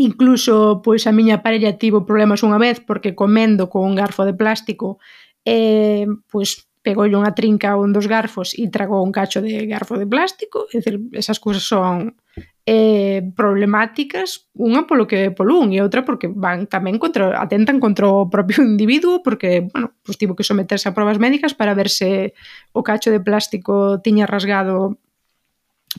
[0.00, 4.32] incluso pois a miña parella tivo problemas unha vez porque comendo con un garfo de
[4.32, 4.96] plástico
[5.44, 10.00] eh, pois pegoulle unha trinca a un dos garfos e tragou un cacho de garfo
[10.00, 12.16] de plástico, é dicir, esas cousas son
[12.64, 18.30] eh, problemáticas, unha polo que polún e outra porque van tamén contra, atentan contra o
[18.30, 22.38] propio individuo porque, bueno, pues tivo que someterse a probas médicas para ver se
[22.70, 24.98] o cacho de plástico tiña rasgado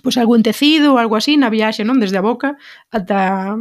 [0.01, 1.99] pois pues, algún tecido ou algo así na viaxe, non?
[1.99, 2.55] Desde a boca
[2.89, 3.59] ata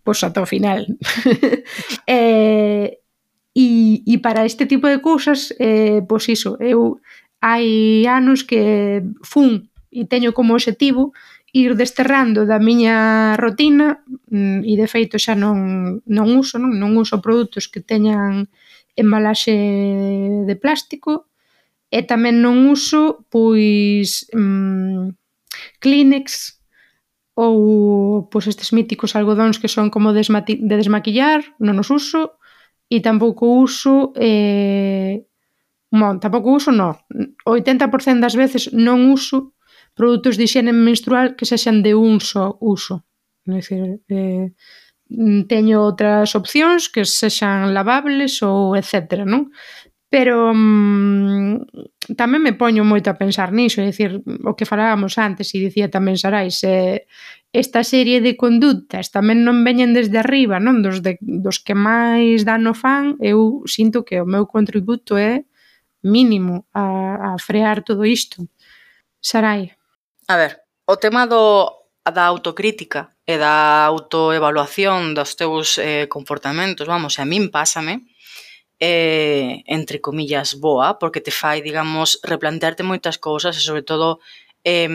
[0.00, 0.88] pois pues, ata o final.
[2.08, 3.04] eh,
[3.52, 3.66] e,
[4.06, 7.04] e para este tipo de cousas, eh, pois pues iso, eu
[7.44, 11.12] hai anos que fun e teño como objetivo
[11.52, 16.96] ir desterrando da miña rotina mm, e de feito xa non, non uso, non, non
[17.00, 18.52] uso produtos que teñan
[18.96, 19.56] embalaxe
[20.44, 21.28] de plástico
[21.88, 25.16] e tamén non uso pois mm,
[25.80, 26.60] Kleenex
[27.38, 30.26] ou pois estes míticos algodóns que son como de
[30.68, 32.36] desmaquillar, non os uso
[32.92, 35.24] e tampouco uso eh,
[35.90, 37.00] Bon, tampouco uso, no.
[37.46, 39.56] 80% das veces non uso
[39.98, 43.02] produtos de higiene menstrual que sexan de un só uso.
[43.50, 44.54] É dicir, eh,
[45.50, 49.50] teño outras opcións que sexan lavables ou etcétera, non?
[50.08, 55.52] Pero mm, tamén me poño moito a pensar niso, é dicir, o que falábamos antes
[55.52, 57.04] e dicía tamén Sarai, eh,
[57.52, 62.44] esta serie de conductas tamén non veñen desde arriba, non dos, de, dos que máis
[62.44, 65.44] dano fan, eu sinto que o meu contributo é
[66.04, 68.48] mínimo a, a frear todo isto.
[69.20, 69.77] Sarai.
[70.30, 71.72] A ver, o tema do
[72.04, 77.94] da autocrítica e da autoevaluación dos teus eh, comportamentos, vamos, a min pásame,
[78.80, 84.20] eh, entre comillas, boa, porque te fai, digamos, replantearte moitas cousas e, sobre todo,
[84.64, 84.88] eh,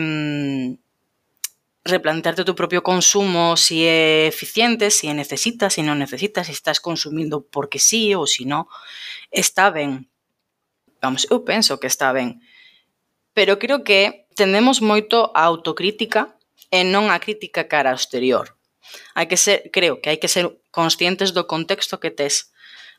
[1.82, 6.54] replantearte o teu propio consumo, si é eficiente, si é necesitas, si non necesitas, si
[6.54, 8.70] estás consumindo porque sí ou si non,
[9.30, 10.06] está ben.
[11.02, 12.38] Vamos, eu penso que está ben.
[13.34, 16.34] Pero creo que tendemos moito a autocrítica
[16.70, 18.54] e non a crítica cara ao exterior.
[19.14, 22.50] Hai que ser, creo que hai que ser conscientes do contexto que tes,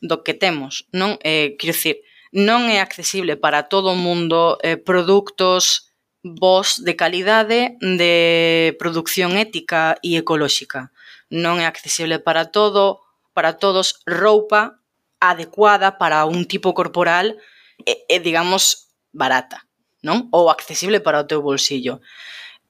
[0.01, 2.01] do que temos, non eh, quero dicir,
[2.35, 5.91] non é accesible para todo o mundo eh, produtos
[6.25, 10.89] vos de calidade de produción ética e ecolóxica.
[11.29, 13.05] Non é accesible para todo,
[13.37, 14.81] para todos roupa
[15.21, 17.37] adecuada para un tipo corporal
[17.85, 19.64] e, e digamos barata
[20.05, 20.29] non?
[20.29, 22.05] Ou accesible para o teu bolsillo.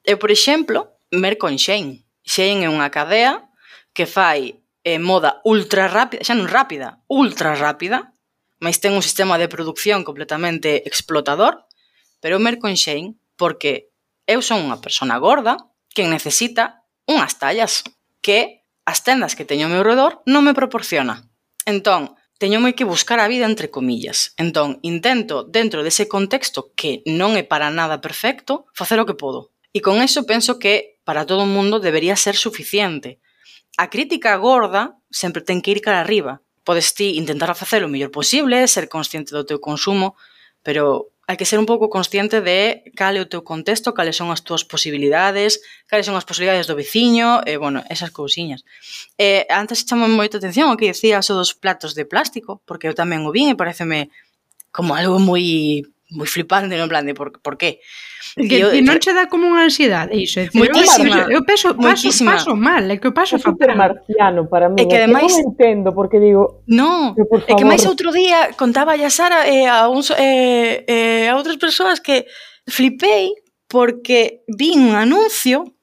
[0.00, 2.00] Eu, por exemplo, mer con Shein.
[2.24, 3.52] Shein é unha cadea
[3.92, 8.16] que fai eh, moda ultra rápida, xa non rápida, ultra rápida,
[8.56, 11.68] mas ten un sistema de producción completamente explotador,
[12.24, 13.92] pero eu mer Shein porque
[14.24, 15.60] eu son unha persona gorda
[15.92, 17.84] que necesita unhas tallas
[18.24, 21.28] que as tendas que teño ao meu redor non me proporciona.
[21.68, 24.36] Entón, teño moi que buscar a vida entre comillas.
[24.36, 29.56] Entón, intento, dentro dese contexto que non é para nada perfecto, facer o que podo.
[29.72, 33.20] E con eso penso que para todo o mundo debería ser suficiente.
[33.76, 36.40] A crítica gorda sempre ten que ir cara arriba.
[36.64, 40.16] Podes ti intentar facer o mellor posible, ser consciente do teu consumo,
[40.64, 44.30] pero hai que ser un pouco consciente de cal é o teu contexto, cales son
[44.30, 45.58] as túas posibilidades,
[45.90, 48.62] cales son as posibilidades do veciño, e, bueno, esas cousiñas.
[49.18, 52.94] E, antes chamou moita atención o que decías o dos platos de plástico, porque eu
[52.94, 54.14] tamén o vin e pareceme
[54.70, 57.82] como algo moi moi flipante, en plan de por, por qué?
[58.36, 60.38] Que, eu, que non che dá como unha ansiedade, iso.
[60.38, 61.26] É Moitísima.
[61.26, 64.78] Eu, eu peso, paso, paso mal, é que eu paso é super marciano para mí.
[64.78, 65.34] É que ademais...
[65.34, 66.62] non entendo, porque digo...
[66.68, 67.50] No, que por favor...
[67.50, 71.34] é que máis outro día contaba a Sara e eh, a, un, eh, eh, a
[71.34, 72.28] outras persoas que
[72.70, 73.34] flipei
[73.66, 75.74] porque vi un anuncio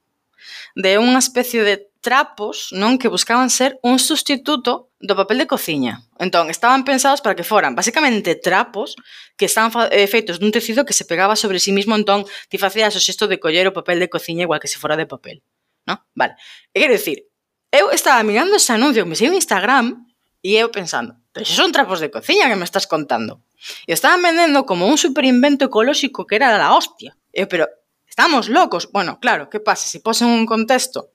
[0.72, 6.04] de unha especie de trapos, non, que buscaban ser un sustituto do papel de cociña.
[6.20, 8.92] Entón, estaban pensados para que foran basicamente trapos
[9.40, 12.92] que estaban eh, feitos dun tecido que se pegaba sobre sí mismo, entón ti facías
[12.92, 15.40] o xesto de coller o papel de cociña igual que se fora de papel.
[15.88, 16.04] No?
[16.12, 16.36] Vale.
[16.76, 17.24] E quero dicir,
[17.72, 20.04] eu estaba mirando ese anuncio que me seguiu en Instagram
[20.44, 23.40] e eu pensando, pero son trapos de cociña que me estás contando.
[23.88, 27.16] E estaban vendendo como un superinvento ecolóxico que era da hostia.
[27.32, 27.64] Eu, pero,
[28.04, 28.92] estamos locos.
[28.92, 29.88] Bueno, claro, que pasa?
[29.88, 31.13] Se si posen un contexto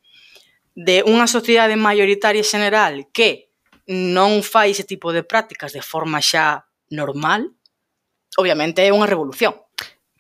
[0.80, 3.52] de unha sociedade maioritaria xeneral que
[3.92, 7.52] non fai ese tipo de prácticas de forma xa normal,
[8.40, 9.60] obviamente é unha revolución.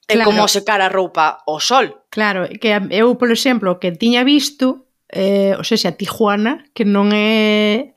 [0.09, 0.35] É claro.
[0.35, 2.03] como secar a roupa ao sol.
[2.11, 7.95] Claro, que eu, por exemplo, que tiña visto, eh, ou seja, Tijuana, que non é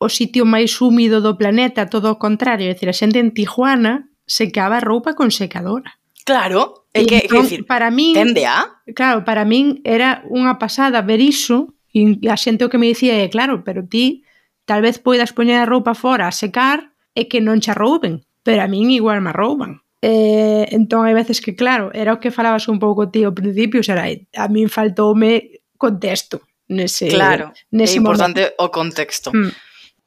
[0.00, 4.08] o sitio máis húmido do planeta, todo o contrario, é dicir, a xente en Tijuana
[4.24, 5.98] secaba a roupa con secadora.
[6.24, 8.80] Claro, é que, entón, que decir, para min, tende a...
[8.94, 13.16] Claro, para min era unha pasada ver iso, E a xente o que me dicía
[13.16, 14.24] é, claro, pero ti
[14.68, 18.60] tal vez poidas poñer a roupa fora a secar e que non xa rouben, pero
[18.60, 19.80] a min igual me rouban.
[20.04, 23.82] Eh, entón hai veces que claro, era o que falabas un pouco ti ao principio,
[23.82, 28.62] xera, a min faltoume contexto nese Claro, nese é importante momento.
[28.62, 29.28] o contexto.
[29.32, 29.50] Mm.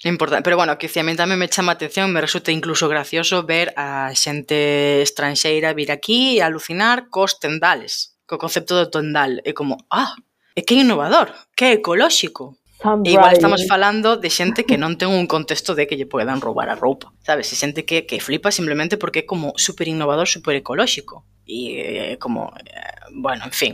[0.04, 3.46] Importante, pero bueno, que a mí tamén me chama a atención, me resulta incluso gracioso
[3.46, 9.54] ver a xente estranxeira vir aquí e alucinar cos tendales, co concepto do tendal, é
[9.54, 10.17] como, ah,
[10.56, 12.58] e que innovador, que ecolóxico.
[13.06, 16.42] E igual estamos falando de xente que non ten un contexto de que lle podan
[16.42, 17.54] roubar a roupa, sabes?
[17.54, 21.30] E xente que, que flipa simplemente porque é como super innovador, super ecolóxico.
[21.46, 23.74] E eh, como, eh, bueno, en fin,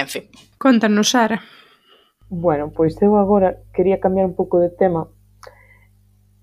[0.00, 0.24] en fin.
[0.56, 1.44] Contanos, Sara.
[2.32, 5.12] Bueno, pois eu agora quería cambiar un pouco de tema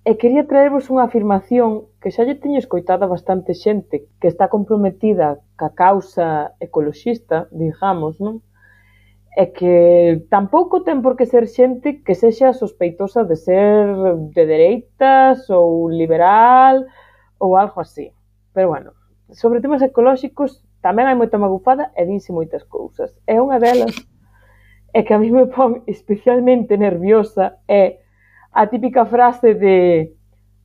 [0.05, 5.39] e quería traervos unha afirmación que xa lle teño escoitada bastante xente que está comprometida
[5.55, 8.43] ca causa ecoloxista, digamos, non?
[9.35, 13.89] é que tampouco ten por que ser xente que sexa sospeitosa de ser
[14.29, 16.85] de dereitas ou liberal
[17.41, 18.13] ou algo así.
[18.53, 18.93] Pero bueno,
[19.33, 23.09] sobre temas ecolóxicos tamén hai moita magufada e dinse moitas cousas.
[23.25, 23.97] E unha delas
[24.93, 28.05] é que a mí me pon especialmente nerviosa é
[28.53, 30.13] a típica frase de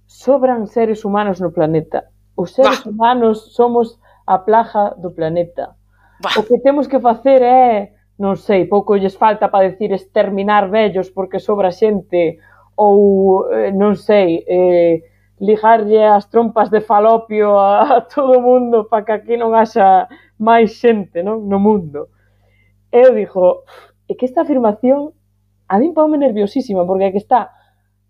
[0.05, 2.12] sobran seres humanos no planeta.
[2.37, 2.93] Os seres bah.
[2.93, 3.97] humanos somos
[4.29, 5.73] a plaga do planeta.
[6.21, 6.37] Bah.
[6.37, 11.09] O que temos que facer é non sei, pouco lles falta para decir exterminar vellos
[11.14, 12.43] porque sobra xente
[12.75, 15.07] ou, eh, non sei, eh,
[15.39, 20.11] ligarlle as trompas de falopio a, a todo o mundo para que aquí non haxa
[20.39, 21.47] máis xente non?
[21.47, 22.11] no mundo.
[22.91, 23.62] E eu dixo,
[24.11, 25.14] é que esta afirmación
[25.69, 27.55] a mí paume nerviosísima porque é que está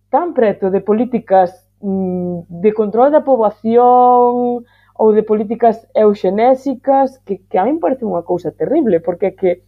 [0.09, 4.65] tan preto de políticas mm, de control da poboación
[4.99, 9.68] ou de políticas eugenésicas que, que a mí parece unha cousa terrible, porque é que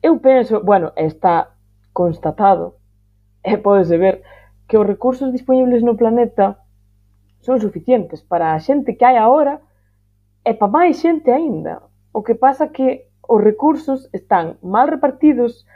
[0.00, 1.50] Eu penso, bueno, está
[1.92, 2.78] constatado
[3.42, 4.22] e podese ver
[4.68, 6.62] que os recursos disponibles no planeta
[7.42, 9.58] son suficientes para a xente que hai agora
[10.46, 11.82] e para máis xente aínda.
[12.14, 15.66] O que pasa que os recursos están mal repartidos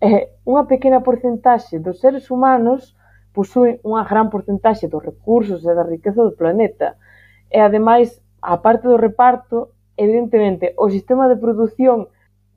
[0.00, 2.96] e unha pequena porcentaxe dos seres humanos
[3.36, 6.96] posúen unha gran porcentaxe dos recursos e da riqueza do planeta.
[7.52, 12.08] E ademais, a parte do reparto, evidentemente, o sistema de produción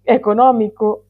[0.07, 1.08] económico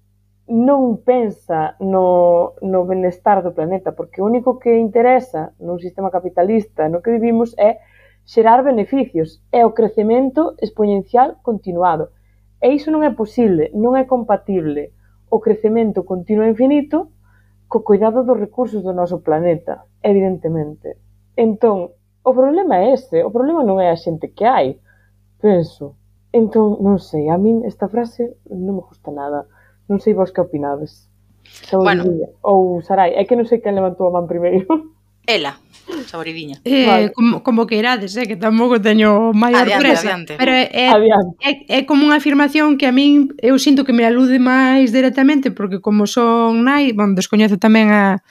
[0.50, 6.89] non pensa no, no benestar do planeta, porque o único que interesa nun sistema capitalista
[6.89, 7.78] no que vivimos é
[8.26, 12.10] xerar beneficios, é o crecemento exponencial continuado.
[12.58, 14.97] E iso non é posible, non é compatible
[15.30, 17.14] o crecemento continuo e infinito
[17.70, 20.97] co cuidado dos recursos do noso planeta, evidentemente.
[21.38, 21.93] Entón,
[22.26, 24.82] o problema é ese, o problema non é a xente que hai,
[25.38, 25.93] penso.
[26.34, 29.45] Entón, non sei, a min esta frase non me gusta nada.
[29.90, 31.10] Non sei vos que opinades.
[31.74, 32.06] Bueno.
[32.46, 34.94] Ou Sarai, é que non sei quen levantou a man primeiro.
[35.26, 35.58] Ela,
[36.08, 36.58] saboridiña.
[36.66, 37.12] Eh, vale.
[37.12, 40.08] como, como que irades, eh, que tampouco teño maior adiante, presa.
[40.08, 40.36] Adiante.
[40.38, 40.70] Pero é.
[40.74, 45.54] É, é, como unha afirmación que a min eu sinto que me alude máis directamente
[45.54, 48.22] porque como son nai, bon, descoñezo tamén a,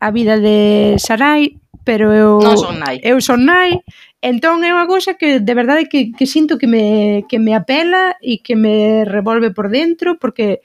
[0.00, 3.04] a vida de Sarai, pero eu non son nai.
[3.04, 3.84] Eu son nai,
[4.24, 8.16] entón é unha cousa que de verdade que, que sinto que me, que me apela
[8.24, 10.64] e que me revolve por dentro porque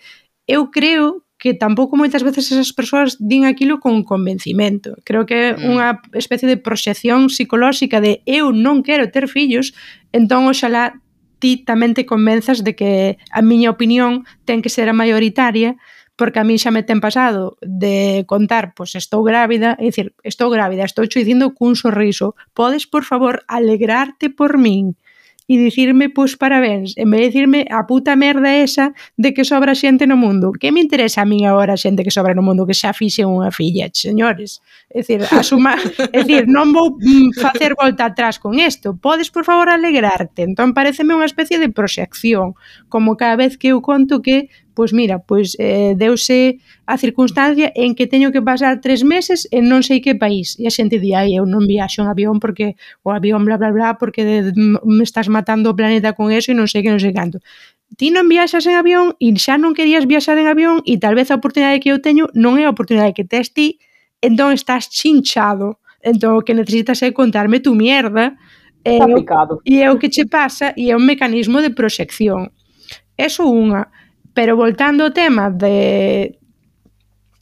[0.52, 5.00] eu creo que tampouco moitas veces esas persoas din aquilo con convencimento.
[5.08, 5.64] Creo que é mm.
[5.64, 9.74] unha especie de proxección psicolóxica de eu non quero ter fillos,
[10.12, 11.00] entón oxalá
[11.42, 15.80] ti tamén te convenzas de que a miña opinión ten que ser a maioritaria
[16.14, 20.54] porque a mí xa me ten pasado de contar, pois estou grávida, é dicir, estou
[20.54, 24.94] grávida, estou cho dicindo cun sorriso, podes por favor alegrarte por min
[25.52, 29.76] e dicirme pois parabéns, en vez de dicirme a puta merda esa de que sobra
[29.76, 30.56] xente no mundo.
[30.56, 33.28] Que me interesa a min agora a xente que sobra no mundo que xa fixe
[33.28, 34.64] unha filla, señores?
[34.88, 35.76] É dicir, asuma,
[36.16, 38.96] é dicir, non vou mm, facer volta atrás con isto.
[38.96, 40.48] Podes, por favor, alegrarte.
[40.48, 42.56] Entón, pareceme unha especie de proxección,
[42.88, 44.48] como cada vez que eu conto que
[44.82, 46.58] pois mira, pois eh, deuse
[46.88, 50.58] a circunstancia en que teño que pasar tres meses en non sei que país.
[50.58, 52.74] E a xente di, ai, eu non viaxo en avión porque
[53.06, 56.58] o avión bla bla bla porque de, me estás matando o planeta con eso e
[56.58, 57.38] non sei que non sei canto.
[57.94, 61.30] Ti non viaxas en avión e xa non querías viaxar en avión e tal vez
[61.30, 63.78] a oportunidade que eu teño non é a oportunidade que tes ti,
[64.18, 65.78] entón estás chinchado.
[66.02, 68.34] Entón o que necesitas é contarme tu mierda
[68.82, 69.06] e, eh,
[69.62, 72.50] e é o que che pasa e é un mecanismo de proxección.
[73.14, 73.94] Eso unha.
[74.34, 76.38] Pero voltando ao tema de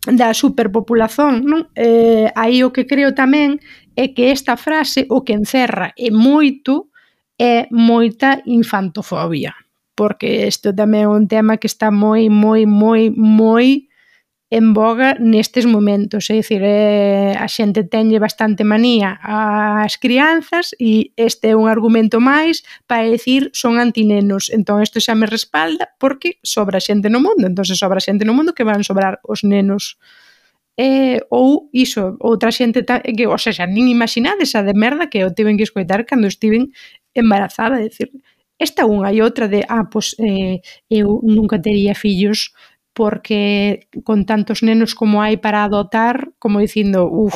[0.07, 1.67] da superpopulación, non?
[1.75, 3.59] Eh, aí o que creo tamén
[3.99, 6.87] é que esta frase o que encerra é moito
[7.35, 9.55] é moita infantofobia,
[9.95, 13.88] porque isto tamén é un tema que está moi moi moi moi
[14.51, 21.13] en boga nestes momentos, é dicir, é, a xente tenlle bastante manía ás crianzas e
[21.13, 26.41] este é un argumento máis para decir son antinenos, entón isto xa me respalda porque
[26.41, 30.01] sobra xente no mundo, entón se sobra xente no mundo que van sobrar os nenos.
[30.79, 35.11] Eh, ou iso, outra xente ta, que, o sea, xa nin imaginades a de merda
[35.11, 36.73] que eu tiven que escoitar cando estiven
[37.13, 38.09] embarazada, é dicir,
[38.59, 42.51] esta unha e outra de, ah, pois eh, eu nunca tería fillos
[42.99, 47.31] porque con tantos nenos como hai para adotar, como dicindo, uff,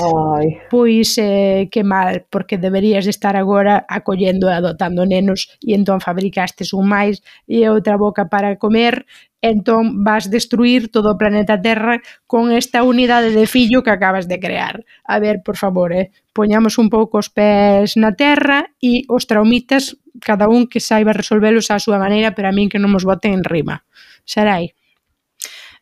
[0.67, 6.75] pois eh, que mal, porque deberías estar agora acollendo e adotando nenos e entón fabricastes
[6.75, 9.07] un máis e outra boca para comer
[9.39, 14.43] entón vas destruir todo o planeta Terra con esta unidade de fillo que acabas de
[14.43, 14.83] crear.
[15.07, 19.95] A ver, por favor, eh, poñamos un pouco os pés na Terra e os traumitas
[20.19, 23.31] cada un que saiba resolvelos á súa maneira, pero a min que non nos boten
[23.31, 23.87] en rima.
[24.27, 24.75] Sarai?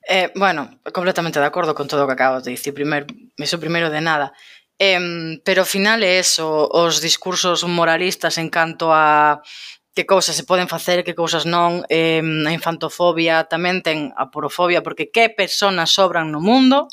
[0.08, 3.06] Eh, bueno, completamente de acordo con todo o que acabas de dicir, primeiro,
[3.38, 4.34] iso primeiro de nada.
[4.80, 9.42] Eh, pero ao final é eso, os discursos moralistas en canto a
[9.94, 14.82] que cousas se poden facer, que cousas non, eh, a infantofobia, tamén ten a porofobia,
[14.82, 16.90] porque que personas sobran no mundo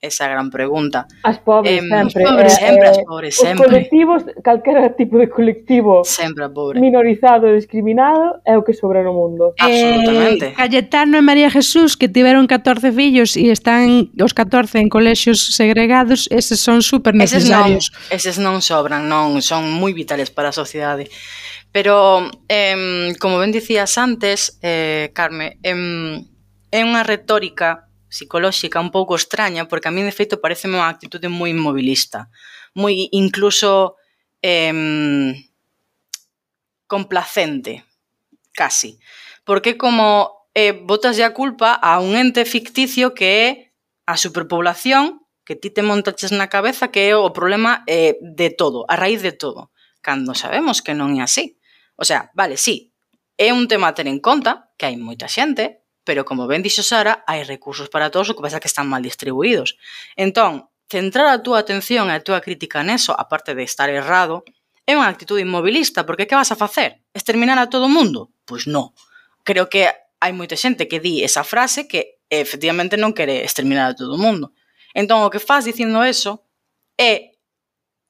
[0.00, 1.06] esa gran pregunta.
[1.24, 2.22] As pobres, eh, sempre.
[2.22, 3.66] As pobres, sempre, eh, as pobres, os sempre.
[3.66, 6.80] Os colectivos, calquera tipo de colectivo sempre a pobre.
[6.80, 9.54] minorizado e discriminado é o que sobra no mundo.
[9.58, 10.44] Eh, Absolutamente.
[10.46, 15.42] Eh, Cayetano e María Jesús, que tiveron 14 fillos e están os 14 en colexios
[15.58, 17.90] segregados, eses son super necesarios.
[18.14, 21.10] Eses non, eses non sobran, non, son moi vitales para a sociedade.
[21.74, 26.22] Pero, eh, como ben dicías antes, eh, Carme, eh,
[26.70, 31.28] é unha retórica psicolóxica un pouco extraña, porque a mí, de feito, parece unha actitude
[31.28, 32.32] moi inmobilista,
[32.74, 33.96] moi incluso
[34.42, 35.34] eh,
[36.88, 37.84] complacente,
[38.52, 38.98] casi.
[39.44, 43.48] Porque como eh, botas a culpa a un ente ficticio que é
[44.08, 48.84] a superpoblación, que ti te montaches na cabeza que é o problema eh, de todo,
[48.88, 49.70] a raíz de todo,
[50.02, 51.60] cando sabemos que non é así.
[51.94, 52.92] O sea, vale, sí,
[53.38, 56.80] é un tema a ter en conta, que hai moita xente, pero como ben dixo
[56.80, 59.76] Sara, hai recursos para todos, o que pasa que están mal distribuídos.
[60.16, 64.40] Entón, centrar a túa atención e a túa crítica neso, aparte de estar errado,
[64.88, 67.04] é unha actitude inmobilista, porque que vas a facer?
[67.12, 68.32] Exterminar a todo o mundo?
[68.48, 68.96] Pois non.
[69.44, 69.84] Creo que
[70.16, 74.22] hai moita xente que di esa frase que efectivamente non quere exterminar a todo o
[74.24, 74.56] mundo.
[74.96, 76.48] Entón, o que faz dicindo eso
[76.96, 77.36] é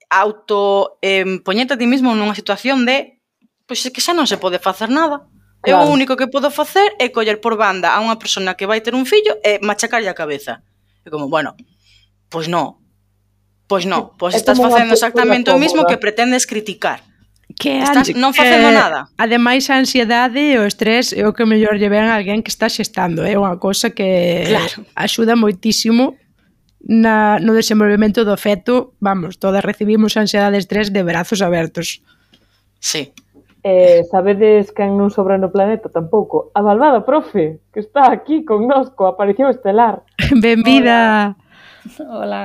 [0.06, 3.18] auto eh, poñete a ti mismo nunha situación de
[3.66, 5.26] pois é que xa non se pode facer nada,
[5.62, 5.84] Claro.
[5.84, 8.78] Eu o único que podo facer é coller por banda a unha persona que vai
[8.78, 10.62] ter un fillo e machacarlle a cabeza.
[11.02, 11.58] E como, bueno,
[12.30, 12.78] pois non.
[13.68, 17.04] Pois non, pois estás facendo exactamente o mismo que pretendes criticar.
[17.58, 19.12] Que estás non facendo eh, nada.
[19.20, 22.48] Ademais a ansiedade e o estrés é o que mellor lle ven a alguén que
[22.48, 24.88] está xestando, é unha cosa que claro.
[24.96, 26.16] axuda moitísimo
[26.80, 32.00] na, no desenvolvemento do feto, vamos, todas recibimos ansiedade e estrés de brazos abertos.
[32.80, 33.12] Sí.
[33.68, 36.48] Eh, sabedes quen non sobra no planeta tampouco?
[36.56, 40.08] A malvada profe, que está aquí con nosco, coa aparición estelar.
[40.40, 41.36] Benvida.
[42.00, 42.16] Hola.
[42.16, 42.42] Hola.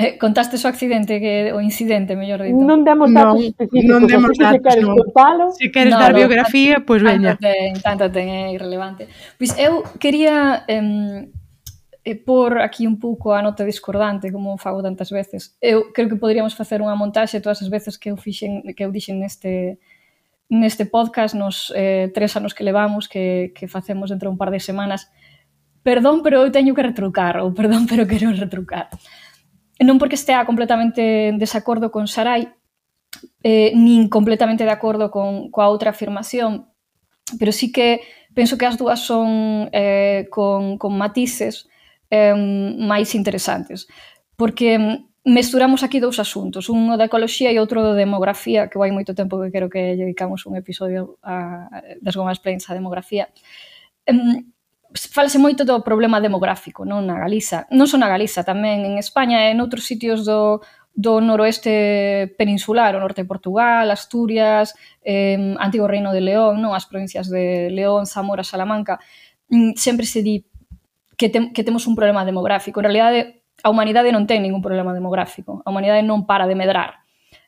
[0.00, 2.56] Eh, contaste o accidente que o incidente, mellor dito.
[2.56, 3.84] Non demos datos no, específicos.
[3.84, 4.96] Non demos datos, se queres no.
[4.96, 5.44] contalo.
[5.52, 7.36] Se queres no, dar no, biografía, pois pues veña.
[7.36, 9.12] Tanto ten, tanto ten, é irrelevante.
[9.36, 11.28] Pois eu quería eh,
[12.24, 15.52] por aquí un pouco a nota discordante, como fago tantas veces.
[15.60, 18.90] Eu creo que poderíamos facer unha montaxe todas as veces que eu fixen que eu
[18.90, 19.76] dixen neste
[20.48, 24.50] neste podcast nos eh, tres anos que levamos, que, que facemos dentro de un par
[24.50, 25.10] de semanas,
[25.82, 28.88] perdón, pero eu teño que retrucar, ou perdón, pero quero retrucar.
[29.82, 32.48] Non porque estea completamente en desacordo con Sarai,
[33.42, 36.70] eh, nin completamente de acordo con coa outra afirmación,
[37.38, 38.00] pero sí que
[38.34, 41.68] penso que as dúas son eh, con, con matices
[42.10, 42.34] eh,
[42.78, 43.86] máis interesantes.
[44.36, 44.78] Porque
[45.24, 49.40] mesturamos aquí dous asuntos, un da ecoloxía e outro da demografía, que vai moito tempo
[49.40, 51.66] que quero que dedicamos un episodio a,
[52.04, 53.32] das gomas plains a demografía.
[54.04, 54.52] Um,
[54.92, 59.48] falase moito do problema demográfico non na Galiza, non só na Galiza, tamén en España
[59.48, 60.60] e en outros sitios do,
[60.92, 66.84] do noroeste peninsular, o norte de Portugal, Asturias, eh, antigo Reino de León, non as
[66.84, 69.00] provincias de León, Zamora, Salamanca,
[69.48, 70.44] mm, sempre se di
[71.16, 72.80] que, te, que temos un problema demográfico.
[72.80, 77.04] En realidade, a humanidade non ten ningún problema demográfico, a humanidade non para de medrar.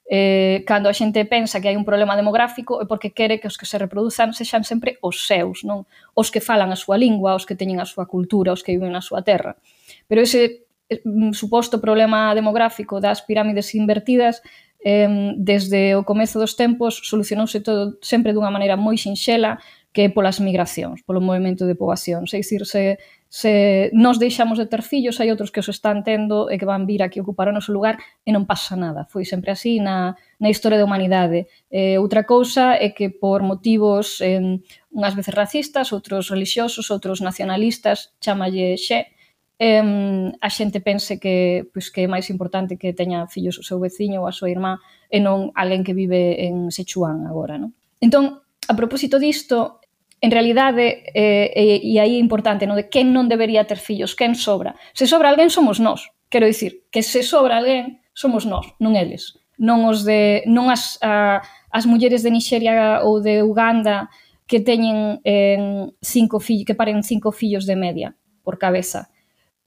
[0.07, 3.59] Eh, cando a xente pensa que hai un problema demográfico é porque quere que os
[3.59, 5.83] que se reproduzan sexan sempre os seus, non?
[6.15, 8.95] Os que falan a súa lingua, os que teñen a súa cultura, os que viven
[8.95, 9.59] na súa terra.
[10.07, 14.47] Pero ese eh, mm, suposto problema demográfico das pirámides invertidas
[14.79, 19.59] eh, desde o comezo dos tempos solucionouse todo sempre dunha maneira moi sinxela
[19.91, 22.29] que é polas migracións, polo movimento de poboación.
[22.31, 23.01] É dicir, se,
[23.37, 26.89] se nos deixamos de ter fillos, hai outros que os están tendo e que van
[26.89, 29.05] vir aquí ocupar o noso lugar e non pasa nada.
[29.13, 31.45] Foi sempre así na, na historia da humanidade.
[31.69, 38.17] Eh, outra cousa é que por motivos en, unhas veces racistas, outros religiosos, outros nacionalistas,
[38.25, 39.13] chamalle xe,
[39.61, 39.85] eh,
[40.41, 44.25] a xente pense que pois, que é máis importante que teña fillos o seu veciño
[44.25, 44.81] ou a súa irmá
[45.13, 47.61] e non alguén que vive en Sichuan agora.
[47.61, 47.77] Non?
[48.01, 49.85] Entón, a propósito disto,
[50.21, 54.17] en realidade, eh, e, e aí é importante, no de quen non debería ter fillos,
[54.17, 54.75] quen sobra.
[54.97, 56.09] Se sobra alguén somos nós.
[56.33, 59.37] Quero dicir, que se sobra alguén somos nós, non eles.
[59.61, 64.09] Non os de non as a, as mulleres de Nigeria ou de Uganda
[64.49, 69.13] que teñen eh, cinco fillos, que paren cinco fillos de media por cabeza.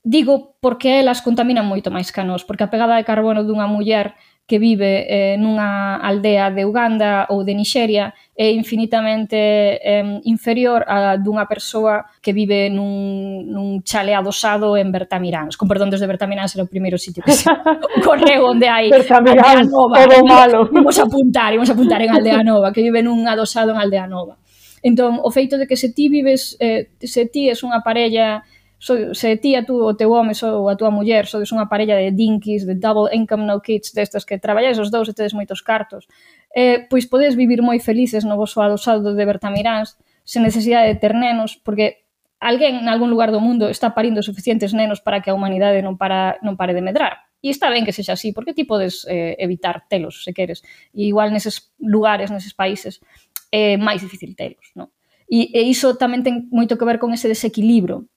[0.01, 4.17] Digo porque elas contaminan moito máis que nós, porque a pegada de carbono dunha muller
[4.49, 11.21] que vive eh, nunha aldea de Uganda ou de Nixeria é infinitamente eh, inferior a
[11.21, 15.53] dunha persoa que vive nun, nun chale adosado en Bertamiráns.
[15.53, 17.45] Con perdón, desde Bertamiráns era o primeiro sitio que se
[18.01, 19.95] correu onde hai Bertamiráns, aldea nova.
[20.01, 20.59] Todo malo.
[20.73, 24.41] Imos apuntar, imos apuntar en aldea nova, que vive nun adosado en aldea nova.
[24.81, 28.41] Entón, o feito de que se ti vives, eh, se ti es unha parella
[28.80, 31.67] so, se ti a tú, o teu home so, ou a túa muller sodes unha
[31.67, 35.36] parella de dinkies, de double income no kids, destas que traballáis os dous e tedes
[35.36, 36.07] moitos cartos,
[36.55, 41.11] eh, pois podes vivir moi felices no vosso adosado de Bertamiráns sen necesidade de ter
[41.11, 42.07] nenos, porque
[42.39, 45.99] alguén en algún lugar do mundo está parindo suficientes nenos para que a humanidade non,
[45.99, 47.27] para, non pare de medrar.
[47.43, 50.63] E está ben que sexa así, porque ti podes eh, evitar telos, se queres.
[50.95, 53.03] E igual neses lugares, neses países,
[53.51, 54.88] é eh, máis difícil telos, non?
[55.27, 58.07] E, e iso tamén ten moito que ver con ese desequilibrio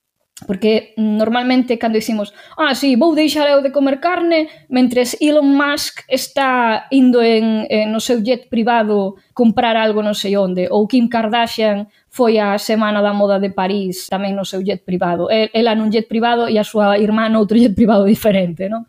[0.46, 6.02] Porque normalmente cando dicimos Ah, sí, vou deixar eu de comer carne Mentres Elon Musk
[6.08, 10.66] está indo en, en no seu jet privado Comprar algo non sei onde.
[10.68, 15.30] Ou Kim Kardashian foi a Semana da Moda de París Tamén no seu jet privado.
[15.30, 18.88] El, Ela nun jet privado e a súa irmá noutro jet privado diferente non?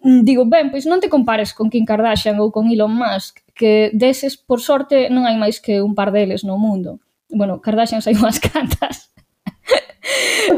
[0.00, 3.88] Mm, digo, ben, pois non te compares con Kim Kardashian ou con Elon Musk Que
[3.96, 8.14] deses, por sorte, non hai máis que un par deles no mundo Bueno, Kardashian hai
[8.16, 9.15] unhas cantas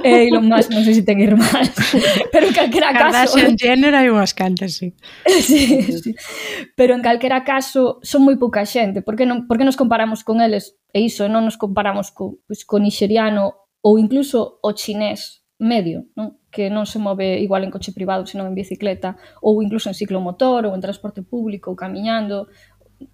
[0.04, 1.72] eh, Elon Musk non sei se ten irmás,
[2.32, 3.34] pero en calquera caso...
[3.34, 4.92] Kardashian Jenner hai unhas cantas, sí.
[5.42, 6.12] sí, sí.
[6.76, 10.76] Pero en calquera caso son moi pouca xente, porque non porque nos comparamos con eles?
[10.92, 16.38] E iso, non nos comparamos co, pues, co nixeriano ou incluso o chinés medio, non?
[16.48, 20.64] que non se move igual en coche privado, senón en bicicleta, ou incluso en ciclomotor,
[20.64, 22.48] ou en transporte público, ou camiñando,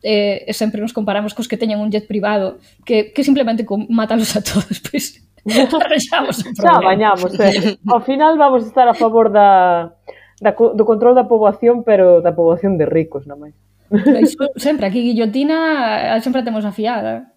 [0.03, 4.42] eh, sempre nos comparamos cos que teñen un jet privado que, que simplemente matalos a
[4.45, 6.80] todos, pois Arrexamos o problema.
[6.80, 7.76] Xa bañamos, eh.
[7.88, 9.92] Ao final vamos a estar a favor da,
[10.40, 13.57] da, do control da poboación, pero da poboación de ricos, non máis.
[13.92, 17.30] Pois, sempre, aquí guillotina eh, sempre temos afiada.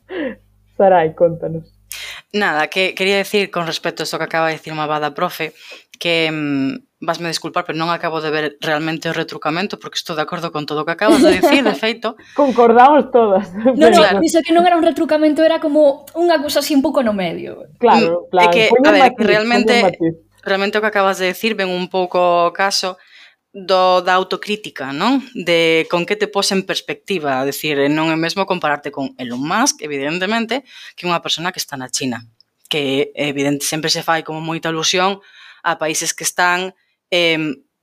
[0.80, 1.76] Sarai, contanos.
[2.34, 5.54] Nada, que quería decir con respecto a isto que acaba de decir Mabada Profe,
[6.00, 10.26] que mm, vasme disculpar, pero non acabo de ver realmente o retrucamento porque estou de
[10.26, 12.18] acordo con todo o que acabas de dicir, de feito.
[12.34, 13.54] Concordamos todas.
[13.54, 14.18] No, no, claro.
[14.18, 17.70] dixo que non era un retrucamento, era como unha cousa así un pouco no medio.
[17.78, 18.50] Claro, mm, claro.
[18.50, 19.74] É que, a ver, matiz, realmente,
[20.42, 22.98] realmente o que acabas de decir ven un pouco caso
[23.54, 25.22] do, da autocrítica, non?
[25.38, 29.14] De con que te pos en perspectiva, a decir, eh, non é mesmo compararte con
[29.22, 30.66] Elon Musk, evidentemente,
[30.98, 32.26] que unha persona que está na China,
[32.70, 35.22] que evidente sempre se fai como moita alusión
[35.62, 36.74] a países que están
[37.12, 37.40] eh,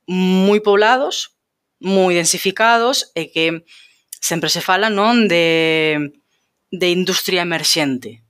[0.06, 1.36] moi poblados,
[1.80, 3.64] moi densificados e que
[4.20, 6.16] sempre se fala non de,
[6.72, 8.24] de industria emerxente.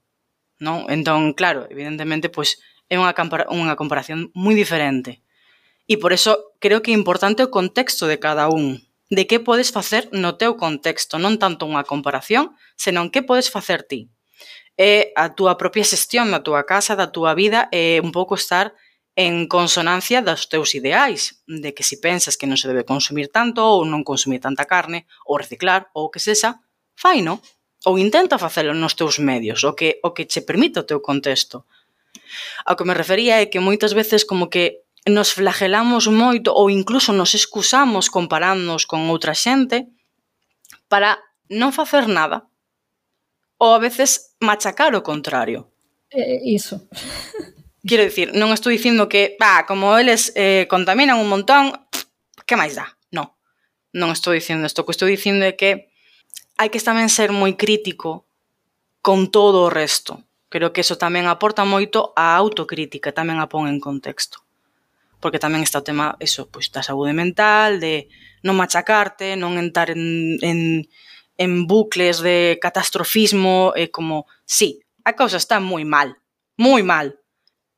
[0.58, 0.90] Non?
[0.90, 2.58] Entón, claro, evidentemente, pois,
[2.90, 3.14] é unha,
[3.50, 5.22] unha comparación moi diferente.
[5.86, 8.80] E por eso creo que é importante o contexto de cada un,
[9.12, 13.84] de que podes facer no teu contexto, non tanto unha comparación, senón que podes facer
[13.84, 14.08] ti.
[14.74, 18.74] É a túa propia xestión da túa casa, da túa vida, é un pouco estar
[19.16, 23.62] en consonancia dos teus ideais, de que si pensas que non se debe consumir tanto
[23.62, 26.58] ou non consumir tanta carne, ou reciclar, ou que sexa,
[26.98, 27.38] faino,
[27.86, 31.62] ou intenta facelo nos teus medios, o que, o que che permite o teu contexto.
[32.66, 37.14] Ao que me refería é que moitas veces como que nos flagelamos moito ou incluso
[37.14, 39.86] nos excusamos comparándonos con outra xente
[40.90, 42.48] para non facer nada
[43.62, 45.70] ou a veces machacar o contrario.
[46.10, 46.82] É iso.
[47.84, 51.76] Quero dicir, non estou dicindo que, pa, como eles eh, contaminan un montón,
[52.48, 52.96] que máis dá?
[53.12, 53.36] Non.
[53.92, 54.80] Non estou dicindo isto.
[54.80, 55.92] O que estou dicindo é que
[56.56, 58.24] hai que tamén ser moi crítico
[59.04, 60.24] con todo o resto.
[60.48, 64.40] Creo que eso tamén aporta moito a autocrítica, tamén a pon en contexto.
[65.20, 68.08] Porque tamén está o tema, eso, pois, da saúde mental, de
[68.40, 70.88] non machacarte, non entrar en, en,
[71.36, 76.16] en bucles de catastrofismo, e como, sí, a cousa está moi mal,
[76.56, 77.20] moi mal,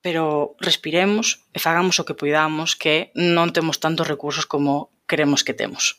[0.06, 5.50] pero respiremos e fagamos o que poidamos que non temos tantos recursos como queremos que
[5.50, 5.98] temos.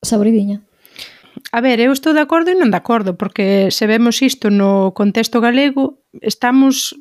[0.00, 0.64] Sabridiña.
[1.52, 4.96] A ver, eu estou de acordo e non de acordo, porque se vemos isto no
[4.96, 6.96] contexto galego, estamos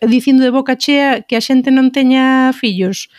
[0.00, 3.12] dicindo de boca chea que a xente non teña fillos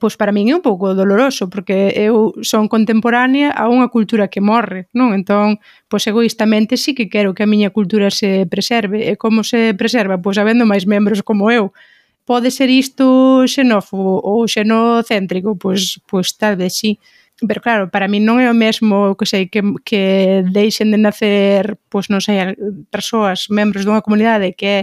[0.00, 4.40] pois para min é un pouco doloroso porque eu son contemporánea a unha cultura que
[4.40, 5.12] morre, non?
[5.12, 5.60] Entón,
[5.92, 10.16] pois egoístamente sí que quero que a miña cultura se preserve e como se preserva?
[10.16, 11.76] Pois habendo máis membros como eu.
[12.24, 15.54] Pode ser isto xenófobo ou xenocéntrico?
[15.60, 16.96] Pois, pois tal vez sí.
[17.44, 21.76] Pero claro, para mí non é o mesmo que sei que, que deixen de nacer,
[21.92, 22.56] pois non sei,
[22.88, 24.80] persoas, membros dunha comunidade que é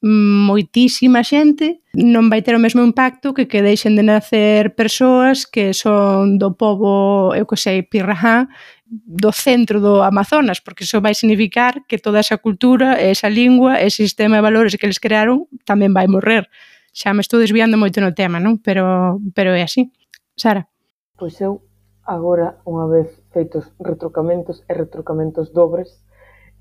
[0.00, 5.74] moitísima xente non vai ter o mesmo impacto que que deixen de nacer persoas que
[5.74, 8.46] son do povo, eu que sei, pirrajá,
[8.86, 14.06] do centro do Amazonas, porque iso vai significar que toda esa cultura, esa lingua, ese
[14.06, 16.46] sistema de valores que eles crearon tamén vai morrer.
[16.94, 18.62] Xa me estou desviando moito no tema, non?
[18.62, 19.90] Pero, pero é así.
[20.38, 20.70] Sara.
[21.18, 21.66] Pois eu,
[22.06, 26.06] agora, unha vez feitos retrocamentos e retrocamentos dobres,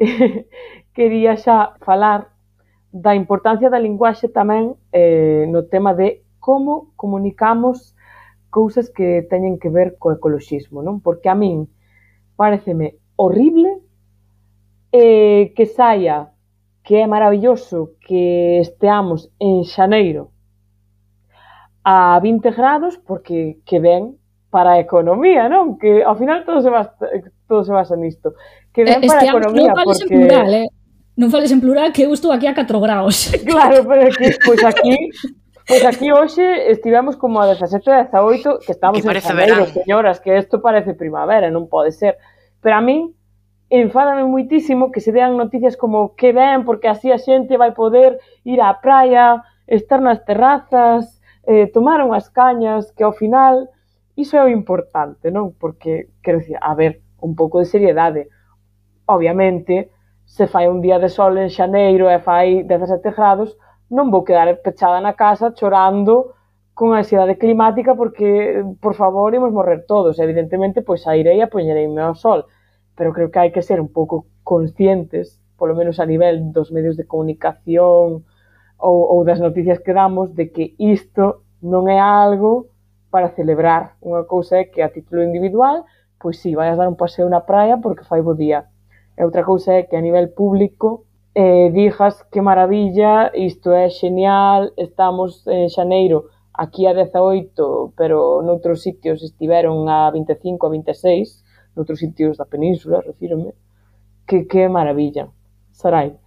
[0.97, 2.36] quería xa falar
[2.97, 7.93] da importancia da linguaxe tamén eh, no tema de como comunicamos
[8.49, 10.97] cousas que teñen que ver co ecoloxismo, non?
[11.05, 11.69] Porque a min
[12.33, 13.77] pareceme horrible
[14.89, 16.33] eh, que saia
[16.81, 20.33] que é maravilloso que esteamos en xaneiro
[21.83, 24.17] a 20 grados porque que ben
[24.49, 25.77] para a economía, non?
[25.77, 26.95] Que ao final todo se basa,
[27.45, 28.33] todo se basa nisto.
[28.73, 30.07] Que ben para a economía porque...
[30.07, 30.67] Plural, eh?
[31.17, 33.33] Non fales en plural que eu estou aquí a 4 graus.
[33.49, 34.93] Claro, pero pois aquí, pois pues aquí
[35.67, 39.65] Pois pues aquí hoxe estivemos como a 17 e 18, que estamos que en Janeiro,
[39.65, 42.15] señoras, que isto parece primavera, non pode ser.
[42.63, 43.11] Pero a min
[43.67, 48.15] enfádame muitísimo que se dean noticias como que ben, porque así a xente vai poder
[48.47, 53.67] ir á praia, estar nas terrazas, eh, tomar unhas cañas, que ao final
[54.15, 55.51] iso é o importante, non?
[55.51, 58.31] Porque, quero dicir, a ver, un pouco de seriedade.
[59.03, 59.91] Obviamente,
[60.27, 63.55] se fai un día de sol en xaneiro e fai 17 grados,
[63.87, 66.35] non vou quedar pechada na casa chorando
[66.75, 70.19] con a ansiedade climática porque, por favor, imos morrer todos.
[70.19, 72.43] Evidentemente, pois sairei e poñereime ao sol.
[72.93, 76.99] Pero creo que hai que ser un pouco conscientes, polo menos a nivel dos medios
[76.99, 78.27] de comunicación
[78.77, 82.67] ou, ou das noticias que damos, de que isto non é algo
[83.09, 83.95] para celebrar.
[84.03, 85.87] Unha cousa é que a título individual,
[86.19, 88.67] pois si, sí, vais dar un paseo na praia porque fai bo día
[89.17, 94.73] E outra cousa é que a nivel público eh, dijas que maravilla, isto é xenial,
[94.77, 101.45] estamos en xaneiro aquí a 18, pero noutros sitios estiveron a 25, a 26,
[101.77, 103.53] noutros sitios da península, refírome,
[104.25, 105.29] que que maravilla.
[105.71, 106.17] Sarai.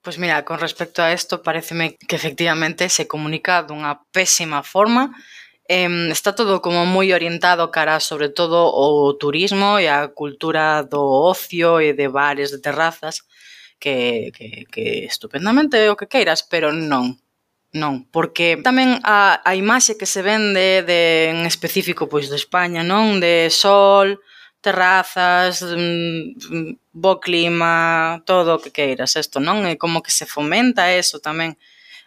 [0.00, 5.12] Pois mira, con respecto a isto, pareceme que efectivamente se comunica dunha pésima forma,
[5.68, 11.00] eh, está todo como moi orientado cara sobre todo ao turismo e a cultura do
[11.00, 13.24] ocio e de bares, de terrazas,
[13.78, 17.16] que, que, que estupendamente o que queiras, pero non.
[17.74, 22.86] Non, porque tamén a, a imaxe que se vende de, en específico pois de España,
[22.86, 23.18] non?
[23.18, 24.22] De sol,
[24.62, 29.66] terrazas, mm, mm, bo clima, todo o que queiras, isto non?
[29.66, 31.58] É como que se fomenta eso tamén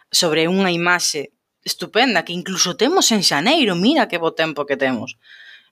[0.08, 5.18] sobre unha imaxe estupenda que incluso temos en xaneiro, mira que bo tempo que temos.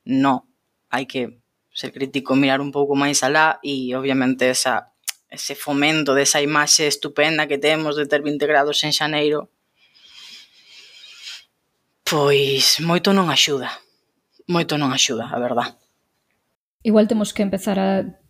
[0.05, 0.47] No,
[0.91, 1.43] hai que
[1.75, 4.95] ser crítico, mirar un pouco máis alá e obviamente esa
[5.27, 9.51] ese fomento desa imaxe estupenda que temos de ter 20 grados en xaneiro
[12.07, 13.83] pois moito non axuda.
[14.47, 15.75] Moito non axuda, a verdad.
[16.87, 18.23] Igual temos que empezar a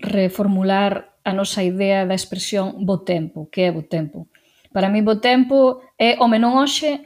[0.00, 4.29] reformular a nosa idea da expresión bo tempo, que é bo tempo.
[4.72, 7.02] Para mí bo tempo é o menón hoxe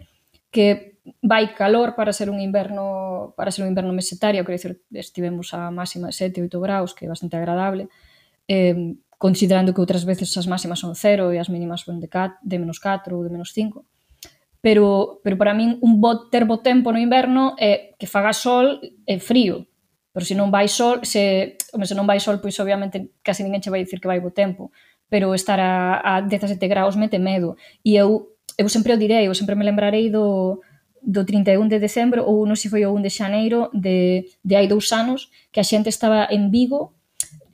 [0.52, 5.52] que vai calor para ser un inverno para ser un inverno mesetario, quero dicir, estivemos
[5.52, 7.88] a máxima de 7, 8 graus, que é bastante agradable,
[8.48, 12.40] eh, considerando que outras veces as máximas son 0 e as mínimas son de, 4,
[12.40, 13.84] de menos 4 ou de menos 5.
[14.64, 18.80] Pero, pero para min un bo, ter bo tempo no inverno é que faga sol
[19.04, 19.68] e frío,
[20.12, 23.60] pero se non vai sol, se, home, se non vai sol, pois obviamente case ninguén
[23.60, 24.72] che vai dicir que vai bo tempo
[25.14, 27.54] pero estar a, a 17 graus mete medo.
[27.86, 30.58] E eu, eu sempre o direi, eu sempre me lembrarei do,
[30.98, 34.66] do 31 de decembro ou non sei foi o 1 de xaneiro de, de hai
[34.66, 36.98] dous anos que a xente estaba en Vigo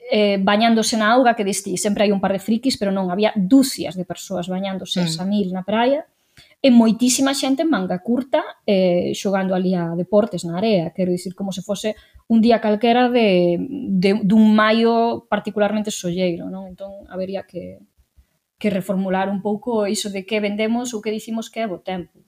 [0.09, 3.37] eh, bañándose na auga que disti, Sempre hai un par de frikis, pero non, había
[3.37, 5.21] dúcias de persoas bañándose mm.
[5.21, 6.09] a mil na praia
[6.61, 11.33] e moitísima xente en manga curta eh, xogando ali a deportes na area, quero dicir
[11.33, 11.97] como se fose
[12.29, 13.57] un día calquera de,
[13.97, 16.69] de dun maio particularmente solleiro, non?
[16.69, 17.81] Entón habería que
[18.61, 22.21] que reformular un pouco iso de que vendemos ou que dicimos que é bo tempo.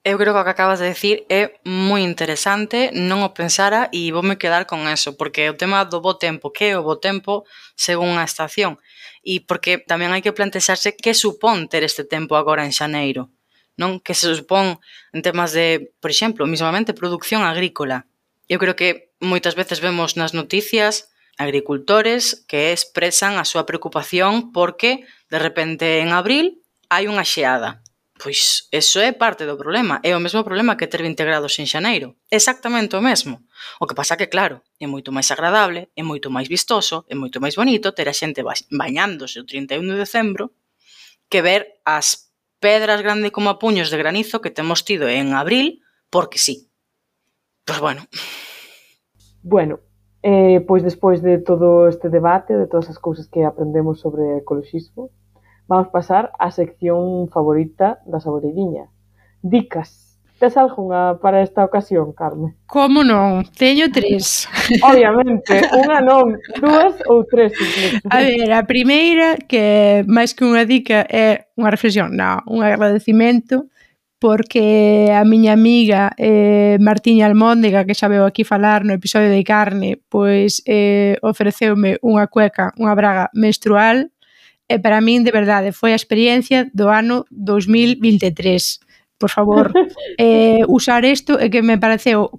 [0.00, 4.08] Eu creo que o que acabas de decir é moi interesante, non o pensara e
[4.16, 7.44] voume quedar con eso, porque o tema do bo tempo, que é o bo tempo
[7.76, 8.80] según a estación,
[9.26, 13.34] e porque tamén hai que plantexarse que supón ter este tempo agora en xaneiro,
[13.74, 13.98] non?
[13.98, 14.78] Que se supón
[15.10, 18.06] en temas de, por exemplo, mismamente produción agrícola.
[18.46, 21.10] Eu creo que moitas veces vemos nas noticias
[21.42, 27.82] agricultores que expresan a súa preocupación porque de repente en abril hai unha xeada
[28.16, 31.68] Pois eso é parte do problema, é o mesmo problema que ter 20 grados en
[31.68, 33.44] xaneiro, exactamente o mesmo.
[33.76, 37.44] O que pasa que, claro, é moito máis agradable, é moito máis vistoso, é moito
[37.44, 38.40] máis bonito ter a xente
[38.72, 40.56] bañándose o 31 de decembro
[41.28, 45.84] que ver as pedras grande como a puños de granizo que temos tido en abril,
[46.08, 46.72] porque sí.
[47.68, 48.08] Pois bueno.
[49.42, 49.80] Bueno,
[50.22, 55.12] eh, pois despois de todo este debate, de todas as cousas que aprendemos sobre ecoloxismo,
[55.66, 58.88] vamos pasar á sección favorita da Saboreirinha.
[59.42, 60.06] Dicas.
[60.38, 62.52] Tes algunha para esta ocasión, Carmen?
[62.68, 63.40] Como non?
[63.56, 64.44] Teño tres.
[64.84, 67.56] Obviamente, unha non, dúas ou tres.
[68.12, 73.72] A ver, a primeira, que máis que unha dica, é unha reflexión, non, un agradecimento
[74.18, 79.44] porque a miña amiga eh, Martiña Almóndega, que xa veo aquí falar no episodio de
[79.44, 84.12] carne, pois eh, ofreceume unha cueca, unha braga menstrual
[84.68, 88.80] e para min, de verdade, foi a experiencia do ano 2023.
[89.18, 89.70] Por favor,
[90.18, 92.30] eh, usar isto é que me pareceu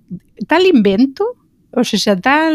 [0.48, 1.24] tal invento,
[1.72, 2.54] ou seja, tal...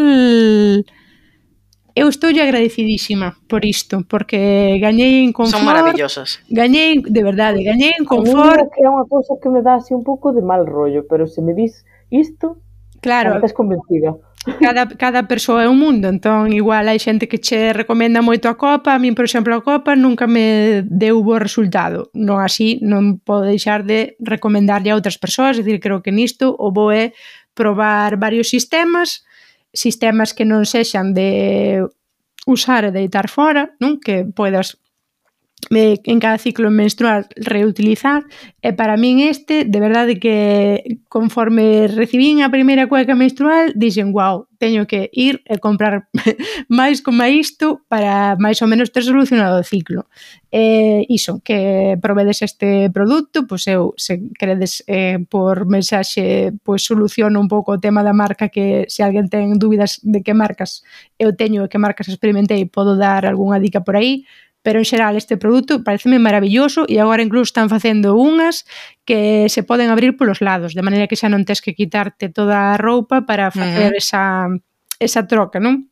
[1.94, 5.60] Eu estou agradecidísima por isto, porque gañei en confort.
[5.60, 6.40] Son maravillosas.
[6.48, 8.72] Gañei, de verdade, gañei en confort.
[8.72, 11.44] Que é unha cousa que me dá así un pouco de mal rollo, pero se
[11.44, 12.56] me dis isto,
[13.04, 14.16] claro, estás convencida
[14.60, 18.58] cada, cada persoa é un mundo, entón igual hai xente que che recomenda moito a
[18.58, 22.10] copa, a min, por exemplo, a copa nunca me deu bo resultado.
[22.14, 26.50] Non así, non podo deixar de recomendarlle a outras persoas, é dicir, creo que nisto
[26.58, 27.14] o bo é
[27.54, 29.22] probar varios sistemas,
[29.70, 31.86] sistemas que non sexan de
[32.46, 34.02] usar e deitar fora, non?
[34.02, 34.82] Que poidas
[35.70, 38.24] eh, en cada ciclo menstrual reutilizar
[38.60, 44.50] e para min este de verdade que conforme recibín a primeira cueca menstrual dixen wow,
[44.58, 46.10] teño que ir e comprar
[46.68, 50.10] máis como isto para máis ou menos ter solucionado o ciclo.
[50.52, 57.40] Eh, iso, que provedes este produto pois eu, se credes eh, por mensaxe pois soluciono
[57.40, 60.82] un pouco o tema da marca que se alguén ten dúbidas de que marcas
[61.18, 64.26] eu teño e que marcas experimentei podo dar algunha dica por aí
[64.62, 68.62] pero en xeral este produto pareceme maravilloso e agora incluso están facendo unhas
[69.02, 72.72] que se poden abrir polos lados, de maneira que xa non tes que quitarte toda
[72.72, 73.98] a roupa para facer mm.
[73.98, 74.22] esa
[75.02, 75.90] esa troca, non?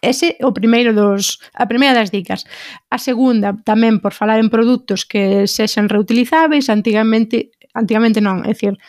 [0.00, 2.48] Ese o primeiro dos a primeira das dicas.
[2.88, 8.80] A segunda tamén por falar en produtos que sexan reutilizáveis, antigamente antigamente non, é dicir,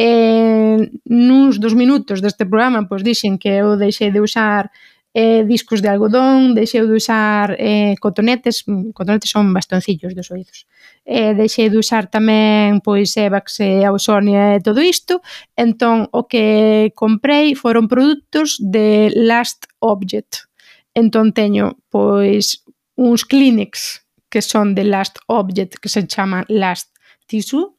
[0.00, 4.72] eh, nuns dos minutos deste programa pois dixen que eu deixei de usar
[5.12, 10.66] eh, discos de algodón, deixei de usar eh, cotonetes, mm, cotonetes son bastoncillos dos oídos.
[11.04, 15.18] Eh, deixei de usar tamén pois Evax eh, e Ausonia e todo isto.
[15.58, 20.46] Entón, o que comprei foron produtos de Last Object.
[20.94, 22.62] Entón teño pois
[22.94, 26.94] uns Kleenex que son de Last Object, que se chama Last
[27.26, 27.74] Tissue,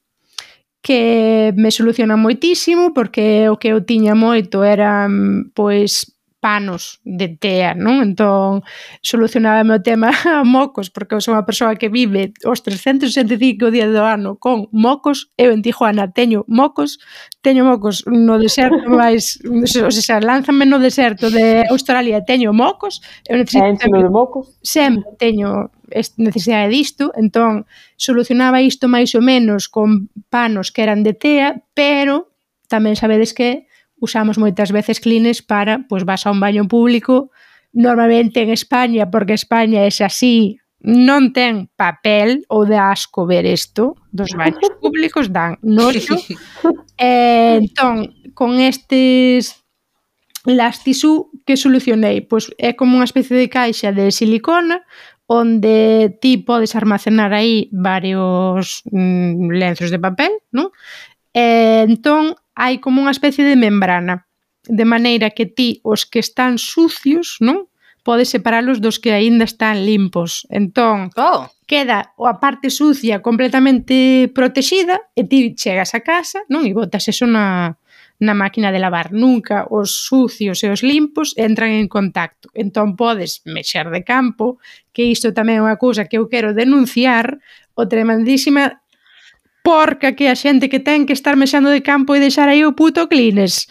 [0.81, 6.11] que me soluciona moitísimo porque o que eu tiña moito era mm, pois
[6.41, 8.01] panos de tea, non?
[8.01, 8.65] Entón,
[9.05, 13.93] solucionábame o tema a mocos, porque eu son unha persoa que vive os 365 días
[13.93, 16.97] do ano con mocos, eu en Tijuana teño mocos,
[17.45, 23.37] teño mocos no deserto máis, o sea, lánzame no deserto de Australia, teño mocos, eu
[23.37, 23.77] necesito...
[23.77, 24.57] Sempre, de mocos?
[24.65, 25.69] Sempre teño
[26.17, 27.69] necesidade disto, entón
[28.01, 32.33] solucionaba isto máis ou menos con panos que eran de tea, pero
[32.65, 33.69] tamén sabedes que
[34.01, 37.29] usamos moitas veces clines para, pois vas a un baño público,
[37.71, 43.93] normalmente en España, porque España é así, non ten papel ou de asco ver isto
[44.09, 46.17] dos baños públicos dan noxo
[46.97, 49.61] eh, entón, con estes
[50.49, 54.81] las tisú que solucionei pois é como unha especie de caixa de silicona
[55.29, 60.75] onde ti podes almacenar aí varios mm, lenzos de papel, non?
[61.31, 64.29] E entón hai como unha especie de membrana,
[64.69, 67.65] de maneira que ti os que están sucios, non?
[68.05, 70.45] Podes separalos dos que aínda están limpos.
[70.53, 71.49] Entón, oh.
[71.65, 76.69] queda a parte sucia completamente protexida e ti chegas a casa, non?
[76.69, 77.81] E botas eso na,
[78.21, 82.53] na máquina de lavar nunca os sucios e os limpos entran en contacto.
[82.53, 84.61] Entón podes mexer de campo,
[84.93, 87.41] que isto tamén é unha cousa que eu quero denunciar,
[87.73, 88.81] o tremendísima
[89.63, 92.73] porca que a xente que ten que estar mexendo de campo e deixar aí o
[92.73, 93.69] puto clines.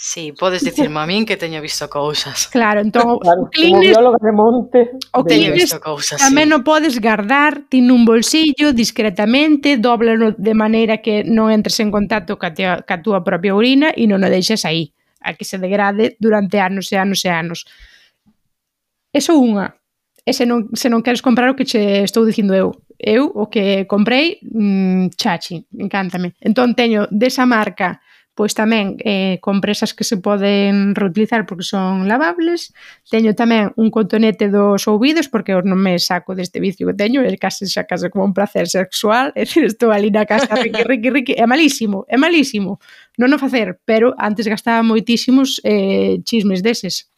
[0.00, 2.46] Sí, podes dicirme a min que teño visto cousas.
[2.54, 3.98] Claro, entón, claro, o clines...
[3.98, 4.94] De monte...
[5.10, 6.54] O clines visto cousas, tamén sí.
[6.54, 12.38] o podes guardar ti nun bolsillo discretamente, doblano de maneira que non entres en contacto
[12.38, 16.14] ca, tia, ca túa propia urina e non o deixes aí, a que se degrade
[16.22, 17.66] durante anos e anos e anos.
[19.10, 19.77] Eso unha
[20.28, 22.76] e se non, se non queres comprar o que che estou dicindo eu.
[23.00, 26.36] Eu o que comprei, mmm, chachi, encántame.
[26.44, 28.04] Entón teño desa marca
[28.38, 32.70] pois tamén eh, compresas que se poden reutilizar porque son lavables.
[33.10, 37.18] Teño tamén un cotonete dos ouvidos porque eu non me saco deste vicio que teño,
[37.26, 40.86] é case xa case como un placer sexual, é dicir, estou ali na casa riqui,
[40.86, 42.78] riqui, riqui, é malísimo, é malísimo.
[43.18, 47.10] Non o facer, pero antes gastaba moitísimos eh, chismes deses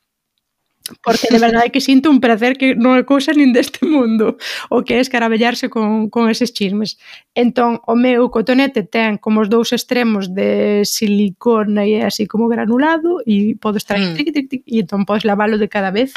[1.03, 4.37] porque de verdade que sinto un prazer que non é cousa nin deste mundo
[4.69, 6.99] o que é escarabellarse con, con eses chismes.
[7.35, 13.23] Entón o meu cotonete ten como os dous extremos de silicona e así como granulado
[13.23, 14.15] e podo estar mm.
[14.17, 16.13] tic, tic, tic, e entón podes lavalo de cada vez.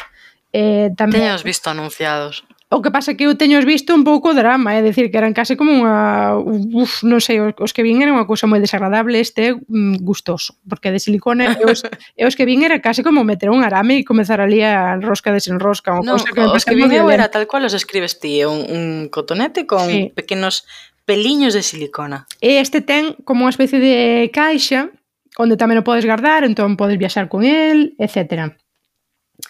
[0.54, 1.22] Eh, tamén...
[1.22, 2.46] Teños visto anunciados.
[2.70, 5.54] O que pasa que eu teño visto un pouco drama, é dicir, que eran case
[5.54, 6.34] como unha...
[6.40, 10.90] Uf, non sei, os, que vin eran unha cousa moi desagradable, este mm, gustoso, porque
[10.90, 11.86] de silicone e os,
[12.20, 15.30] e os que vin era case como meter un arame e comezar ali a rosca
[15.30, 18.42] desenrosca, unha no, cousa que os que vin eu era tal cual os escribes ti,
[18.42, 20.10] un, un cotonete con sí.
[20.16, 20.66] pequenos
[21.06, 22.26] peliños de silicona.
[22.42, 24.90] E este ten como unha especie de caixa
[25.38, 28.58] onde tamén o podes guardar, entón podes viaxar con el, etcétera.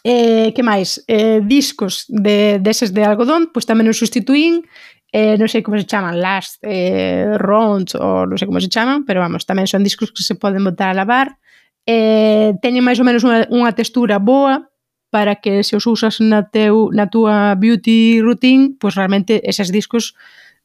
[0.03, 0.99] Eh, que máis?
[1.07, 4.67] Eh, discos de, deses de algodón, pois tamén os sustituín,
[5.15, 9.07] eh, non sei como se chaman, last, eh, rounds, ou non sei como se chaman,
[9.07, 11.39] pero vamos, tamén son discos que se poden botar a lavar,
[11.87, 14.67] eh, teñen máis ou menos unha, unha textura boa,
[15.07, 20.17] para que se os usas na, teu, na túa beauty routine, pois realmente eses discos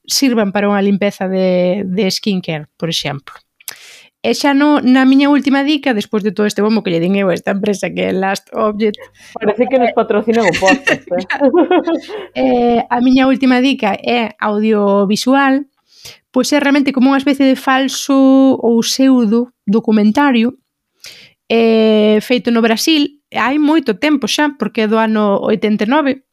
[0.02, 3.38] sirvan para unha limpeza de, de skincare, por exemplo.
[4.20, 7.14] E xa no, na miña última dica, despois de todo este bombo que lle din
[7.14, 8.98] eu a esta empresa que é Last Object...
[9.38, 11.06] Parece que nos patrocinan o podcast.
[11.06, 11.24] Eh?
[12.42, 15.62] eh, a miña última dica é audiovisual,
[16.34, 20.58] pois é realmente como unha especie de falso ou pseudo documentario
[21.48, 26.24] eh, feito no Brasil hai moito tempo xa, porque é do ano 89,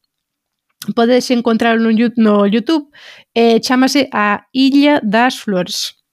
[0.95, 2.89] podedes encontrarlo no YouTube,
[3.35, 6.04] eh, chamase A Illa das Flores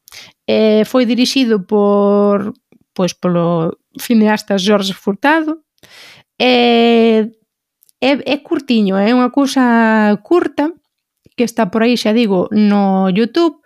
[0.46, 2.54] Eh, foi dirixido por
[2.92, 5.64] pois polo cineasta Jorge Furtado.
[6.38, 7.30] Eh,
[8.00, 9.62] é, é curtiño, é unha cousa
[10.26, 10.72] curta
[11.36, 13.62] que está por aí, xa digo, no YouTube.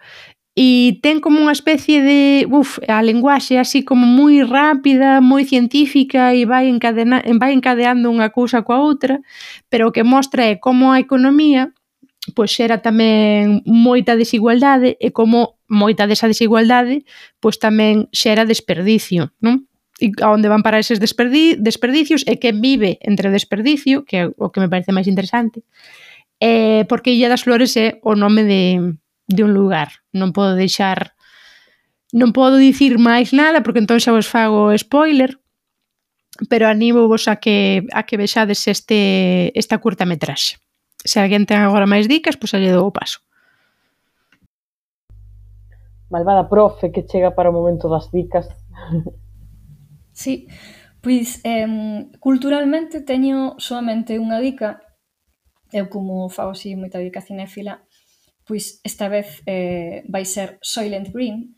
[0.57, 6.32] E ten como unha especie de, uf, a linguaxe así como moi rápida, moi científica
[6.32, 9.20] e vai, encadena, vai encadeando unha cousa coa outra,
[9.68, 11.76] pero o que mostra é como a economía
[12.34, 17.04] pois xera tamén moita desigualdade e como moita desa desigualdade,
[17.38, 19.66] pois tamén xera desperdicio, non?
[19.98, 24.24] e a onde van para eses desperdi desperdicios e quen vive entre desperdicio, que é
[24.28, 25.64] o que me parece máis interesante,
[26.40, 28.62] eh, porque Illa das Flores é o nome de,
[29.26, 30.04] de un lugar.
[30.12, 31.16] Non podo deixar
[32.12, 35.40] non podo dicir máis nada porque entón xa vos fago spoiler,
[36.52, 40.60] pero animo vos a que, a que vexades este, esta curta metraxe.
[41.00, 43.25] Se alguén ten agora máis dicas, pois pues, lle dou o paso
[46.09, 48.48] malvada profe que chega para o momento das dicas.
[50.16, 50.48] Sí,
[51.04, 54.80] pois eh, culturalmente teño solamente unha dica,
[55.68, 57.84] eu como fago así moita dica cinéfila,
[58.48, 61.52] pois esta vez eh, vai ser Soylent Green,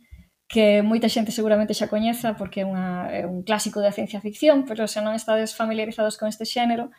[0.49, 4.65] que moita xente seguramente xa coñeza porque é, unha, é un clásico da ciencia ficción,
[4.65, 6.91] pero se non estades familiarizados con este xénero,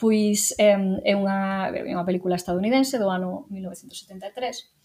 [0.00, 4.75] pois eh, é, unha, é unha película estadounidense do ano 1973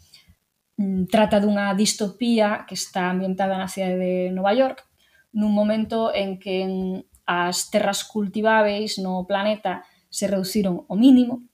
[0.82, 4.82] Mm, trata dunha distopía que está ambientada na cidade de Nova York
[5.38, 6.66] nun momento en que
[7.30, 11.46] as terras cultiváveis no planeta se reduciron ao mínimo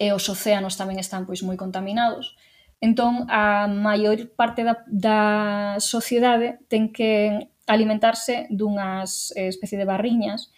[0.00, 2.32] e os océanos tamén están pois moi contaminados.
[2.80, 5.20] Entón, a maior parte da, da
[5.82, 10.48] sociedade ten que alimentarse dunhas eh, especie de barriñas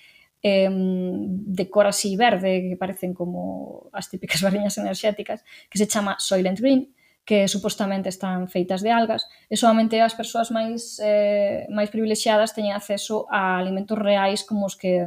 [0.47, 6.23] eh, de cor así verde, que parecen como as típicas barriñas enerxéticas, que se chama
[6.23, 6.95] Soylent Green,
[7.25, 12.75] que supostamente están feitas de algas, e solamente as persoas máis eh, máis privilexiadas teñen
[12.75, 15.07] acceso a alimentos reais como os que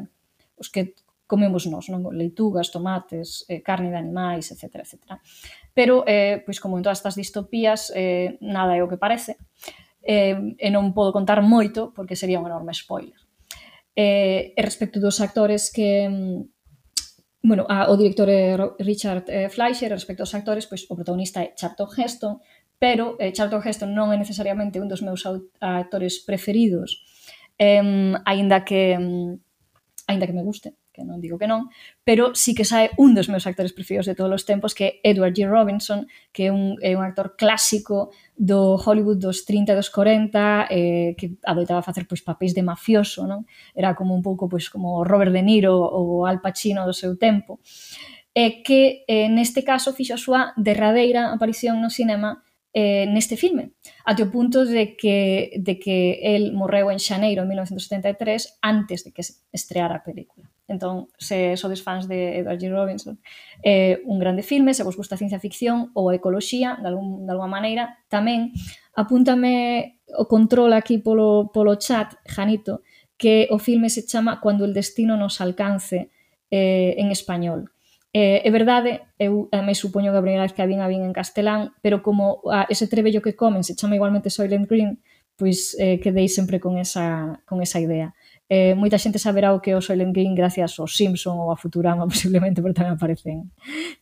[0.56, 0.96] os que
[1.28, 2.06] comemos nós, non?
[2.14, 4.86] leitugas, tomates, eh, carne de animais, etc.
[4.86, 5.18] etc.
[5.74, 9.42] Pero, eh, pois como en todas estas distopías, eh, nada é o que parece,
[10.06, 13.18] eh, e non podo contar moito porque sería un enorme spoiler.
[13.98, 16.53] Eh, e respecto dos actores que, mm,
[17.44, 21.54] bueno, a, o director é Richard eh, Fleischer, respecto aos actores, pois o protagonista é
[21.60, 22.34] Charlton Heston,
[22.80, 25.28] pero eh, Charlton Heston non é necesariamente un dos meus
[25.60, 27.04] actores preferidos,
[27.60, 28.96] eh, aínda que
[30.08, 31.74] aínda que me guste que non digo que non,
[32.06, 34.92] pero sí que sae un dos meus actores preferidos de todos os tempos, que é
[35.02, 35.50] Edward G.
[35.50, 40.70] Robinson, que é un, é un actor clásico do Hollywood dos 30 e dos 40,
[40.70, 43.50] eh, que adoitaba facer pois papéis de mafioso, non?
[43.74, 47.58] Era como un pouco pois como Robert De Niro ou Al Pacino do seu tempo.
[48.34, 53.78] E que eh, neste caso fixo a súa derradeira aparición no cinema eh, neste filme,
[54.02, 59.14] até o punto de que, de que el morreu en xaneiro en 1973 antes de
[59.14, 60.50] que se estreara a película.
[60.66, 62.72] Entón, se sodes fans de Edward G.
[62.72, 63.20] Robinson,
[63.62, 67.30] eh, un grande filme, se vos gusta a ciencia ficción ou a ecoloxía, de, algún,
[67.30, 68.56] de alguma maneira, tamén
[68.98, 72.82] apúntame o control aquí polo, polo chat, Janito,
[73.22, 76.10] que o filme se chama Cuando el destino nos alcance
[76.50, 77.73] eh, en español
[78.14, 81.02] Eh, é verdade, eu ademais supoño que a primeira vez que a vin a vin
[81.02, 85.02] en castelán, pero como a, ese trebello que comen se chama igualmente Soylent Green,
[85.34, 88.14] pois eh, quedei sempre con esa, con esa idea.
[88.46, 91.58] Eh, moita xente saberá o que é o Soylent Green gracias ao Simpson ou a
[91.58, 93.50] Futurama posiblemente, pero tamén aparecen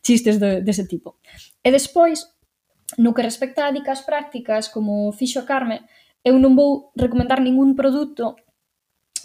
[0.04, 1.16] chistes de, dese tipo.
[1.64, 2.28] E despois,
[3.00, 5.88] no que respecta a dicas prácticas, como fixo a Carme,
[6.20, 8.36] eu non vou recomendar ningún produto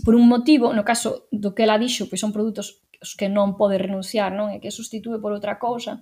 [0.08, 3.58] por un motivo, no caso do que ela dixo, pois son produtos os que non
[3.58, 4.50] pode renunciar, non?
[4.54, 6.02] E que sustitúe por outra cousa.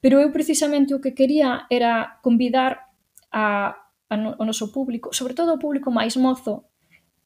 [0.00, 2.92] Pero eu precisamente o que quería era convidar
[3.32, 3.76] a,
[4.08, 6.68] a no, o noso público, sobre todo o público máis mozo,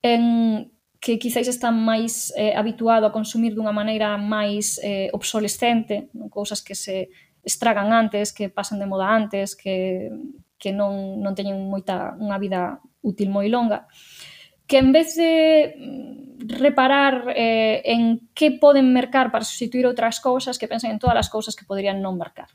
[0.03, 0.71] en
[1.01, 6.27] que quizáis está máis eh, habituado a consumir dunha maneira máis eh, obsolescente, non?
[6.27, 7.11] cousas que se
[7.47, 10.11] estragan antes, que pasan de moda antes, que,
[10.59, 13.87] que non, non teñen moita unha vida útil moi longa.
[13.87, 14.38] Eh,
[14.69, 20.61] que en vez de mm, reparar eh, en que poden mercar para sustituir outras cousas,
[20.61, 22.53] que pensen en todas as cousas que poderían non mercar.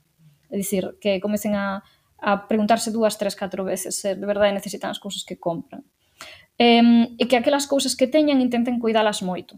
[0.47, 1.81] É dicir, que comecen a,
[2.21, 5.83] a preguntarse dúas, tres, catro veces se de verdade necesitan as cousas que compran.
[6.55, 9.57] Eh, e que aquelas cousas que teñan intenten cuidalas moito.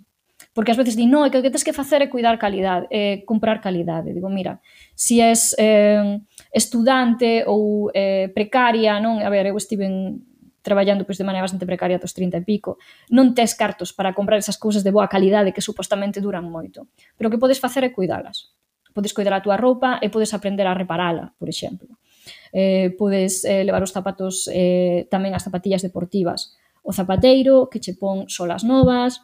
[0.55, 2.87] Porque ás veces di, no, é que o que tens que facer é cuidar calidade,
[2.87, 4.15] eh, comprar calidade.
[4.15, 4.63] Digo, mira,
[4.95, 6.23] si és eh,
[6.55, 9.19] estudante ou eh, precaria, non?
[9.19, 10.23] A ver, eu estive en,
[10.65, 12.81] traballando pois, de maneira bastante precaria dos 30 e pico,
[13.13, 16.89] non tes cartos para comprar esas cousas de boa calidade que supostamente duran moito.
[17.13, 18.57] Pero o que podes facer é cuidalas.
[18.97, 22.01] Podes cuidar a túa roupa e podes aprender a reparala, por exemplo.
[22.49, 27.93] Eh, podes eh, levar os zapatos, eh, tamén as zapatillas deportivas, o zapateiro que che
[27.93, 29.21] pon solas novas,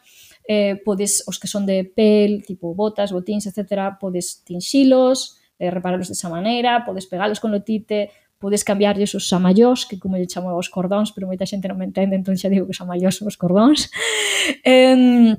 [0.47, 6.09] eh, podes os que son de pel, tipo botas, botins, etc., podes tinxilos, eh, reparalos
[6.09, 8.09] desa maneira, podes pegalos con lotite,
[8.41, 11.85] podes cambiarlles os samallós, que como lle chamo os cordóns, pero moita xente non me
[11.85, 13.93] entende, entón xa digo que samallós son os cordóns,
[14.65, 15.37] eh,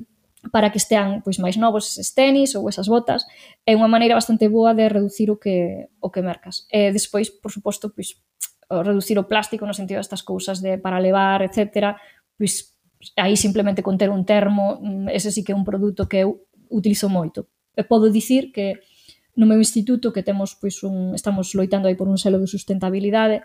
[0.51, 3.27] para que estean pois máis novos eses tenis ou esas botas,
[3.67, 6.63] é unha maneira bastante boa de reducir o que o que mercas.
[6.71, 8.15] E despois, por suposto, pois
[8.71, 11.99] reducir o plástico no sentido destas cousas de para levar, etcétera,
[12.39, 12.73] pois
[13.19, 16.47] aí simplemente con ter un termo, mm, ese sí que é un produto que eu
[16.71, 17.51] utilizo moito.
[17.75, 18.79] E podo dicir que
[19.35, 23.41] no meu instituto que temos pois un estamos loitando aí por un selo de sustentabilidade,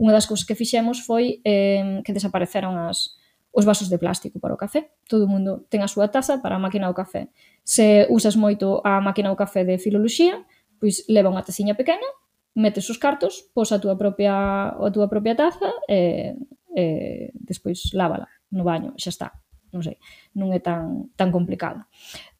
[0.00, 3.16] unha das cousas que fixemos foi eh, que desapareceron as
[3.56, 4.92] os vasos de plástico para o café.
[5.08, 7.32] Todo o mundo ten a súa taza para a máquina do café.
[7.64, 10.44] Se usas moito a máquina do café de filoloxía,
[10.76, 12.04] pois leva unha taciña pequena,
[12.52, 16.36] metes os cartos, pos a túa propia a túa propia taza e,
[16.76, 16.84] e
[17.32, 19.28] despois lávala no baño, xa está.
[19.72, 19.96] Non sei,
[20.36, 21.88] non é tan tan complicado.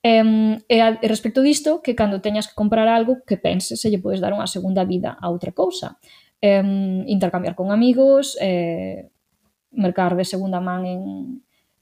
[0.07, 0.23] E,
[0.69, 3.99] e, a, e respecto disto, que cando teñas que comprar algo, que penses se lle
[3.99, 5.99] podes dar unha segunda vida a outra cousa.
[6.39, 6.63] E,
[7.11, 9.11] intercambiar con amigos, eh,
[9.75, 11.03] mercar de segunda man en,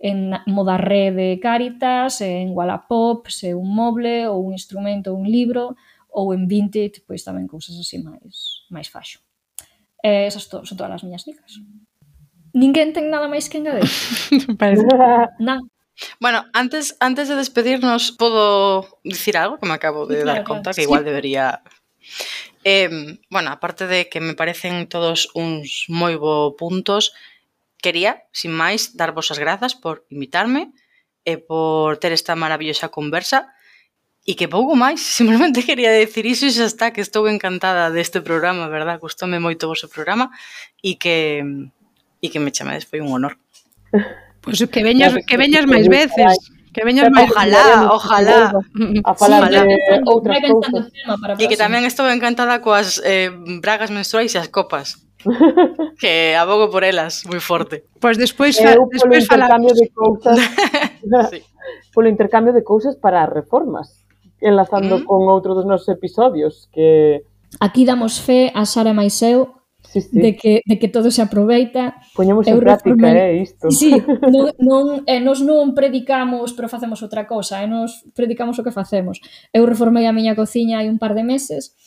[0.01, 0.16] en
[0.49, 5.77] moda rede Caritas, en Wallapop, se un moble ou un instrumento ou un libro,
[6.09, 9.20] ou en Vinted, pois tamén cousas así máis, máis faxo.
[10.01, 11.61] E, esas to, son todas as miñas dicas.
[12.57, 13.85] Ninguén ten nada máis que engadir.
[14.57, 14.89] Parece.
[15.45, 15.74] Non.
[16.20, 20.70] Bueno, antes antes de despedirnos, ¿puedo decir algo que me acabo de claro, dar cuenta
[20.70, 20.82] que sí.
[20.82, 21.62] igual debería...
[22.64, 27.12] Eh, bueno, aparte de que me parecen todos uns moi bo puntos,
[27.84, 30.72] quería, sin máis, darvos as grazas por invitarme
[31.28, 33.53] e por ter esta maravillosa conversa
[34.24, 38.24] e que pouco máis, simplemente quería decir iso e xa está, que estou encantada deste
[38.24, 38.97] programa, verdad?
[38.97, 40.32] Gustome moito o vosso programa
[40.80, 41.45] e que
[42.24, 43.36] e que me chamades foi un honor.
[44.45, 46.36] Pois pues que veñas, que veñas máis veces.
[46.74, 48.53] Que veñas máis ojalá, ojalá.
[49.09, 50.84] A falar sí, de outras cousas.
[51.40, 53.32] E que tamén estou encantada coas eh,
[53.64, 55.01] bragas menstruais e as copas.
[56.03, 57.88] que abogo por elas moi forte.
[57.97, 59.80] Pois despois eh, fa, eu polo despois intercambio falamos.
[59.80, 60.36] de cousas.
[61.32, 61.40] sí.
[61.97, 64.05] Polo intercambio de cousas para reformas,
[64.45, 65.05] enlazando mm.
[65.09, 67.24] con outro dos nosos episodios que
[67.62, 69.63] Aquí damos fe a Sara Maiseu
[70.01, 70.18] sí, sí.
[70.18, 71.97] De, que, de que todo se aproveita.
[72.14, 73.70] Poñemos en práctica, eh, isto.
[73.70, 73.95] Sí,
[74.34, 78.74] non, non, eh, nos non predicamos pero facemos outra cousa, eh, nos predicamos o que
[78.74, 79.22] facemos.
[79.55, 81.78] Eu reformei a miña cociña hai un par de meses,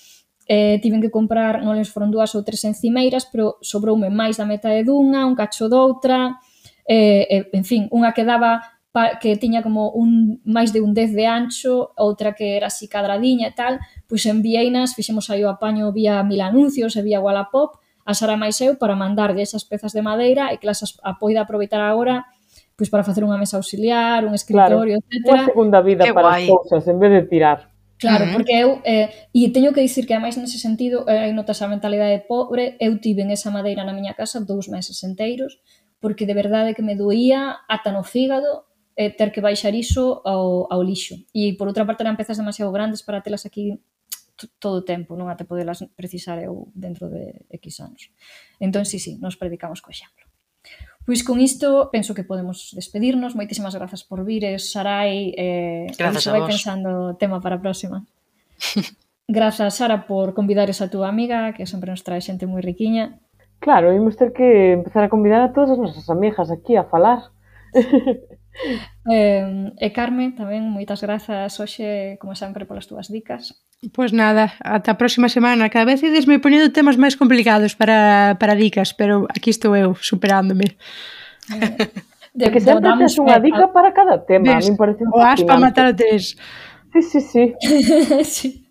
[0.47, 4.47] eh, tiven que comprar, non les foron dúas ou tres encimeiras, pero sobroume máis da
[4.47, 6.39] metade dunha, un cacho doutra,
[6.87, 8.63] eh, eh, en fin, unha que daba
[8.95, 12.87] pa, que tiña como un máis de un 10 de ancho, outra que era así
[12.87, 17.19] cadradiña e tal, pois enviei nas, fixemos aí o apaño vía mil anuncios e vía
[17.19, 21.43] Wallapop, a Sara Maiseu para mandarlle esas pezas de madeira e que las a poida
[21.43, 22.23] aproveitar agora
[22.77, 25.33] pois para facer unha mesa auxiliar, un escritorio, claro, etc.
[25.33, 26.45] Unha segunda vida que para guai.
[26.45, 27.73] as cousas, en vez de tirar.
[27.97, 28.33] Claro, uh -huh.
[28.37, 32.21] porque eu eh, e teño que dicir que ademais nese sentido eh, notas a mentalidade
[32.29, 35.57] pobre, eu tive en esa madeira na miña casa dous meses enteiros,
[35.97, 40.69] porque de verdade que me doía ata no fígado eh, ter que baixar iso ao,
[40.69, 41.17] ao lixo.
[41.33, 43.81] E por outra parte eran pezas demasiado grandes para telas aquí
[44.61, 48.13] todo o tempo, non até podelas precisar eu dentro de X anos.
[48.61, 50.29] Entón, sí, sí, nos predicamos co exemplo.
[51.07, 53.31] Pois con isto penso que podemos despedirnos.
[53.31, 55.31] Moitísimas grazas por vires, eh, Sarai.
[55.39, 56.51] Eh, grazas a vos.
[56.51, 58.03] pensando tema para a próxima.
[59.27, 63.23] grazas, Sara, por convidares a túa amiga, que sempre nos trae xente moi riquiña.
[63.63, 67.31] Claro, imos ter que empezar a convidar a todas as nosas amigas aquí a falar.
[69.07, 73.55] eh, e Carmen, tamén moitas grazas hoxe, como sempre, polas túas dicas.
[73.93, 75.69] Pois nada, ata a próxima semana.
[75.69, 79.93] Cada vez ides me poñendo temas máis complicados para, para dicas, pero aquí estou eu,
[79.93, 80.75] superándome.
[82.33, 84.57] De que sempre tens unha dica para cada tema.
[84.57, 86.33] Ves, a mí o aspa matar o tres.
[86.93, 87.43] Sí, sí, sí.
[88.25, 88.66] sí.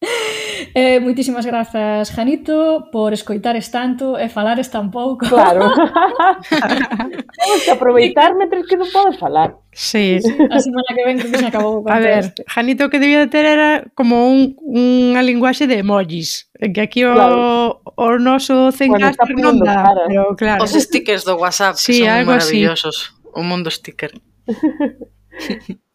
[0.76, 5.24] Eh, moitísimas grazas, Janito, por escoitares tanto e falares tan pouco.
[5.24, 5.72] Claro.
[6.52, 9.56] Temos que aproveitar mentre que non podes falar.
[9.72, 10.20] Sí.
[10.20, 12.44] A semana que ven que se acabou con A ver, este.
[12.44, 17.16] Janito que debía de ter era como un, unha linguaxe de emojis, que aquí o,
[17.16, 17.80] claro.
[17.96, 20.60] o noso Zencaster non dá, pero claro.
[20.60, 23.16] Os stickers do WhatsApp sí, que son maravillosos.
[23.16, 23.32] Así.
[23.32, 24.12] O mundo sticker.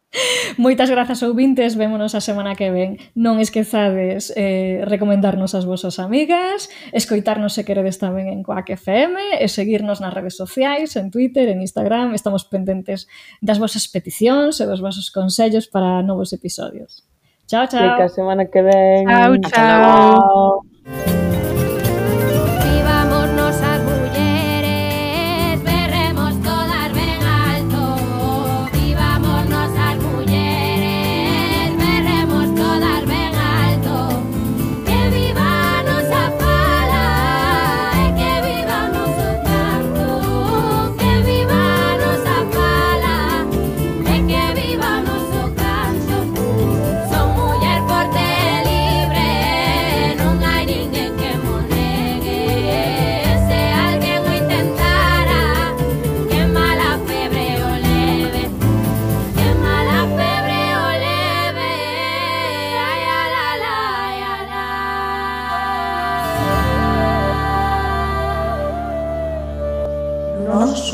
[0.60, 3.00] Moitas grazas ouvintes, vémonos a semana que ven.
[3.16, 9.46] Non esquezades eh, recomendarnos as vosas amigas, escoitarnos se queredes tamén en Coac FM e
[9.48, 12.12] seguirnos nas redes sociais, en Twitter, en Instagram.
[12.12, 13.08] Estamos pendentes
[13.40, 17.08] das vosas peticións e dos vosos consellos para novos episodios.
[17.48, 17.96] Chao, chao.
[17.96, 19.08] Que a semana que ven.
[19.08, 19.50] Chao, chao.
[19.50, 20.71] chao.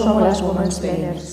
[0.09, 1.28] some of us women planners.